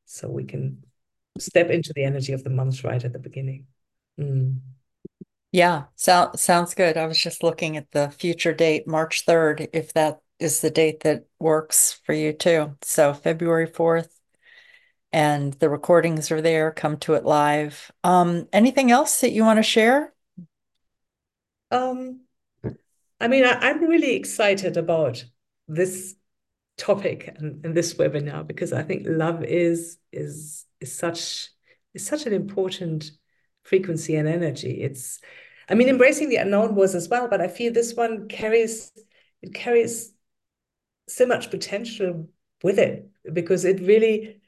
so 0.06 0.30
we 0.30 0.44
can 0.44 0.84
step 1.40 1.70
into 1.70 1.94
the 1.94 2.04
energy 2.04 2.34
of 2.34 2.44
the 2.44 2.50
month 2.50 2.84
right 2.84 3.06
at 3.06 3.14
the 3.14 3.20
beginning. 3.20 3.66
Mm. 4.20 4.60
Yeah, 5.52 5.84
so, 5.96 6.32
sounds 6.36 6.74
good. 6.74 6.98
I 6.98 7.06
was 7.06 7.18
just 7.18 7.44
looking 7.44 7.78
at 7.78 7.92
the 7.92 8.10
future 8.10 8.54
date, 8.54 8.88
March 8.88 9.26
3rd, 9.26 9.70
if 9.72 9.94
that 9.94 10.20
is 10.40 10.62
the 10.62 10.72
date 10.72 11.02
that 11.02 11.26
works 11.40 12.02
for 12.06 12.14
you 12.14 12.34
too. 12.34 12.76
So 12.82 13.14
February 13.14 13.68
4th, 13.68 14.10
and 15.14 15.54
the 15.54 15.70
recordings 15.70 16.32
are 16.32 16.42
there. 16.42 16.72
Come 16.72 16.98
to 16.98 17.14
it 17.14 17.24
live. 17.24 17.92
Um, 18.04 18.48
anything 18.52 18.92
else 18.92 19.22
that 19.22 19.32
you 19.32 19.44
want 19.44 19.58
to 19.58 19.64
share? 19.64 20.12
Um, 21.72 22.22
I 23.20 23.28
mean, 23.28 23.46
I, 23.46 23.70
am 23.70 23.84
really 23.84 24.16
excited 24.16 24.76
about 24.76 25.24
this 25.68 26.16
topic 26.78 27.34
and, 27.38 27.64
and 27.64 27.76
this 27.76 27.94
webinar 27.94 28.46
because 28.46 28.74
I 28.74 28.82
think 28.84 29.06
love 29.08 29.44
is 29.44 29.98
is 30.12 30.66
is 30.82 30.98
such 30.98 31.50
is 31.94 32.06
such 32.06 32.26
an 32.26 32.34
important 32.34 33.12
frequency 33.64 34.16
and 34.16 34.28
energy. 34.28 34.82
It's, 34.82 35.22
I 35.70 35.76
mean, 35.76 35.88
embracing 35.88 36.30
the 36.30 36.38
unknown 36.38 36.76
was 36.76 36.96
as 36.96 37.08
well, 37.08 37.28
but 37.30 37.40
I 37.40 37.48
feel 37.48 37.72
this 37.72 37.94
one 37.94 38.28
carries 38.28 38.92
it 39.42 39.54
carries 39.54 40.12
so 41.08 41.26
much 41.26 41.52
potential 41.52 42.28
with 42.64 42.80
it 42.80 43.10
because 43.32 43.66
it 43.66 43.80
really 43.82 44.42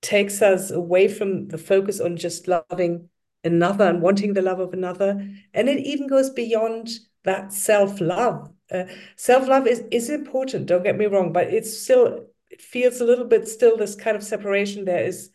takes 0.00 0.42
us 0.42 0.70
away 0.70 1.08
from 1.08 1.48
the 1.48 1.58
focus 1.58 2.00
on 2.00 2.16
just 2.16 2.48
loving 2.48 3.08
another 3.44 3.84
and 3.88 4.02
wanting 4.02 4.34
the 4.34 4.42
love 4.42 4.60
of 4.60 4.72
another. 4.72 5.10
And 5.54 5.68
it 5.68 5.84
even 5.86 6.06
goes 6.06 6.30
beyond 6.30 6.88
that 7.24 7.52
self 7.52 8.00
love. 8.00 8.50
Uh, 8.70 8.84
self 9.16 9.48
love 9.48 9.66
is, 9.66 9.82
is 9.90 10.10
important, 10.10 10.66
don't 10.66 10.82
get 10.82 10.98
me 10.98 11.06
wrong, 11.06 11.32
but 11.32 11.48
it's 11.52 11.80
still, 11.80 12.26
it 12.50 12.60
feels 12.60 13.00
a 13.00 13.04
little 13.04 13.24
bit 13.24 13.48
still 13.48 13.76
this 13.76 13.94
kind 13.94 14.16
of 14.16 14.22
separation. 14.22 14.84
There 14.84 15.04
is 15.04 15.30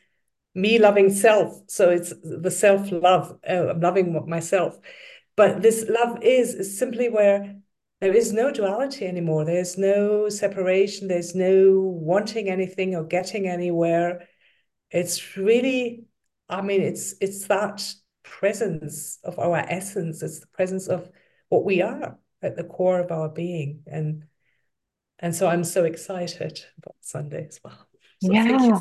me 0.55 0.77
loving 0.77 1.11
self. 1.11 1.61
So 1.67 1.89
it's 1.89 2.13
the 2.21 2.51
self 2.51 2.91
love, 2.91 3.37
uh, 3.47 3.73
loving 3.77 4.27
myself. 4.27 4.79
But 5.35 5.61
this 5.61 5.85
love 5.89 6.19
is, 6.21 6.53
is 6.53 6.77
simply 6.77 7.09
where 7.09 7.55
there 8.01 8.13
is 8.13 8.33
no 8.33 8.51
duality 8.51 9.07
anymore. 9.07 9.45
There's 9.45 9.77
no 9.77 10.29
separation. 10.29 11.07
There's 11.07 11.33
no 11.33 11.79
wanting 11.79 12.49
anything 12.49 12.95
or 12.95 13.03
getting 13.03 13.47
anywhere 13.47 14.27
it's 14.93 15.35
really 15.35 16.05
i 16.47 16.61
mean 16.61 16.81
it's 16.81 17.15
it's 17.19 17.47
that 17.47 17.83
presence 18.23 19.19
of 19.23 19.37
our 19.37 19.57
essence. 19.57 20.23
It's 20.23 20.39
the 20.39 20.47
presence 20.47 20.87
of 20.87 21.09
what 21.49 21.63
we 21.63 21.81
are 21.81 22.17
at 22.41 22.55
the 22.55 22.63
core 22.63 22.99
of 22.99 23.11
our 23.11 23.29
being. 23.29 23.83
And 23.85 24.25
and 25.19 25.35
so 25.35 25.47
i'm 25.47 25.63
so 25.63 25.83
excited 25.83 26.59
about 26.77 26.95
sunday 27.01 27.47
as 27.47 27.59
well. 27.63 27.87
So 28.21 28.33
yeah. 28.33 28.79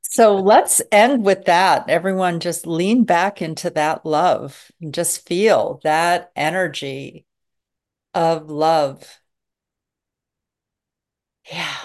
so 0.00 0.36
let's 0.36 0.80
end 0.90 1.24
with 1.24 1.44
that. 1.44 1.90
Everyone 1.90 2.40
just 2.40 2.66
lean 2.66 3.04
back 3.04 3.42
into 3.42 3.70
that 3.70 4.06
love 4.06 4.70
and 4.80 4.94
just 4.94 5.26
feel 5.26 5.80
that 5.84 6.32
energy 6.34 7.26
of 8.14 8.50
love. 8.50 9.20
Yeah 11.50 11.76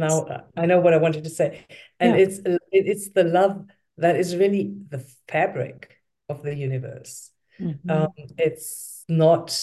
now 0.00 0.22
uh, 0.22 0.42
I 0.56 0.66
know 0.66 0.80
what 0.80 0.94
I 0.94 0.98
wanted 0.98 1.24
to 1.24 1.30
say, 1.30 1.66
and 1.98 2.16
yeah. 2.16 2.24
it's 2.24 2.40
it's 2.72 3.10
the 3.10 3.24
love 3.24 3.66
that 3.98 4.16
is 4.16 4.36
really 4.36 4.74
the 4.88 5.04
fabric 5.28 5.96
of 6.28 6.42
the 6.42 6.54
universe. 6.54 7.30
Mm-hmm. 7.60 7.90
Um, 7.90 8.08
it's 8.38 9.04
not. 9.08 9.56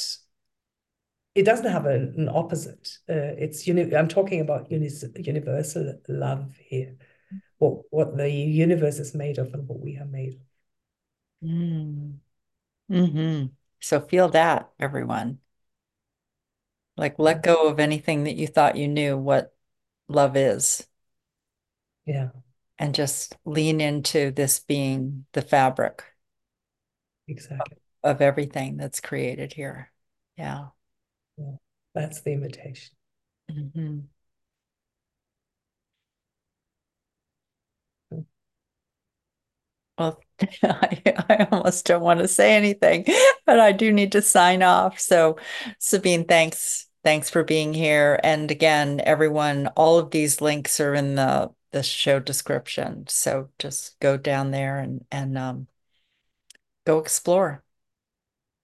It 1.35 1.43
doesn't 1.43 1.71
have 1.71 1.85
an, 1.85 2.15
an 2.17 2.29
opposite. 2.29 2.97
Uh, 3.09 3.37
it's 3.37 3.67
uni- 3.67 3.95
I'm 3.95 4.07
talking 4.07 4.41
about 4.41 4.71
uni- 4.71 4.89
universal 5.17 5.93
love 6.07 6.55
here. 6.59 6.95
What 7.57 7.81
what 7.89 8.17
the 8.17 8.29
universe 8.29 8.99
is 8.99 9.13
made 9.13 9.37
of 9.37 9.53
and 9.53 9.67
what 9.67 9.79
we 9.79 9.97
are 9.97 10.05
made 10.05 10.33
of. 10.33 11.47
Mm. 11.49 12.17
Mm-hmm. 12.91 13.45
So 13.79 13.99
feel 14.01 14.29
that, 14.29 14.69
everyone. 14.79 15.39
Like 16.95 17.19
let 17.19 17.43
go 17.43 17.67
of 17.67 17.79
anything 17.79 18.23
that 18.23 18.35
you 18.35 18.47
thought 18.47 18.75
you 18.75 18.87
knew 18.87 19.17
what 19.17 19.53
love 20.07 20.35
is. 20.35 20.87
Yeah. 22.05 22.29
And 22.79 22.93
just 22.93 23.35
lean 23.45 23.81
into 23.81 24.31
this 24.31 24.59
being 24.59 25.25
the 25.33 25.41
fabric. 25.41 26.03
Exactly. 27.27 27.77
Of, 28.03 28.17
of 28.17 28.21
everything 28.21 28.77
that's 28.77 28.99
created 28.99 29.53
here. 29.53 29.91
Yeah. 30.37 30.67
yeah. 31.37 31.55
That's 31.95 32.21
the 32.21 32.33
invitation. 32.33 32.95
Mm-hmm. 33.51 33.99
Well, 39.97 40.21
I, 40.63 41.01
I 41.29 41.47
almost 41.51 41.85
don't 41.85 42.01
want 42.01 42.19
to 42.19 42.27
say 42.27 42.55
anything, 42.55 43.05
but 43.45 43.59
I 43.59 43.71
do 43.71 43.91
need 43.91 44.11
to 44.13 44.21
sign 44.21 44.61
off. 44.61 44.99
So, 44.99 45.37
Sabine, 45.79 46.25
thanks 46.25 46.86
Thanks 47.07 47.29
for 47.29 47.45
being 47.45 47.73
here. 47.73 48.19
And 48.21 48.51
again, 48.51 48.99
everyone, 49.01 49.67
all 49.77 49.97
of 49.97 50.11
these 50.11 50.41
links 50.41 50.81
are 50.81 50.93
in 50.93 51.15
the 51.15 51.51
the 51.71 51.81
show 51.81 52.19
description. 52.19 53.05
So 53.07 53.47
just 53.59 53.97
go 54.01 54.17
down 54.17 54.51
there 54.51 54.79
and 54.79 55.05
and 55.09 55.37
um, 55.37 55.67
go 56.85 56.99
explore. 56.99 57.63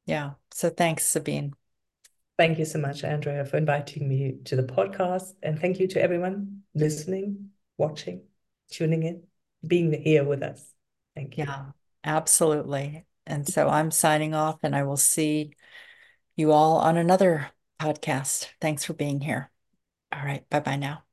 Yeah. 0.06 0.32
So 0.52 0.70
thanks, 0.70 1.06
Sabine. 1.06 1.54
Thank 2.38 2.60
you 2.60 2.66
so 2.66 2.80
much, 2.80 3.06
Andrea, 3.06 3.46
for 3.46 3.56
inviting 3.56 4.10
me 4.10 4.36
to 4.44 4.58
the 4.58 4.64
podcast. 4.64 5.36
And 5.42 5.58
thank 5.58 5.80
you 5.80 5.88
to 5.88 6.02
everyone 6.02 6.64
listening, 6.76 7.52
watching, 7.78 8.24
tuning 8.70 9.04
in, 9.04 9.24
being 9.66 9.94
here 9.94 10.26
with 10.26 10.44
us. 10.44 10.62
Thank 11.16 11.38
you. 11.38 11.46
Yeah, 11.46 11.68
absolutely. 12.04 13.06
And 13.26 13.48
so 13.48 13.70
I'm 13.70 13.90
signing 13.90 14.36
off, 14.36 14.60
and 14.64 14.76
I 14.76 14.84
will 14.84 14.98
see 14.98 15.54
you 16.36 16.52
all 16.52 16.76
on 16.80 16.98
another 16.98 17.53
podcast. 17.80 18.50
Thanks 18.62 18.84
for 18.86 18.94
being 18.94 19.22
here. 19.22 19.52
All 20.14 20.24
right. 20.26 20.50
Bye 20.50 20.62
bye 20.62 20.78
now. 20.78 21.04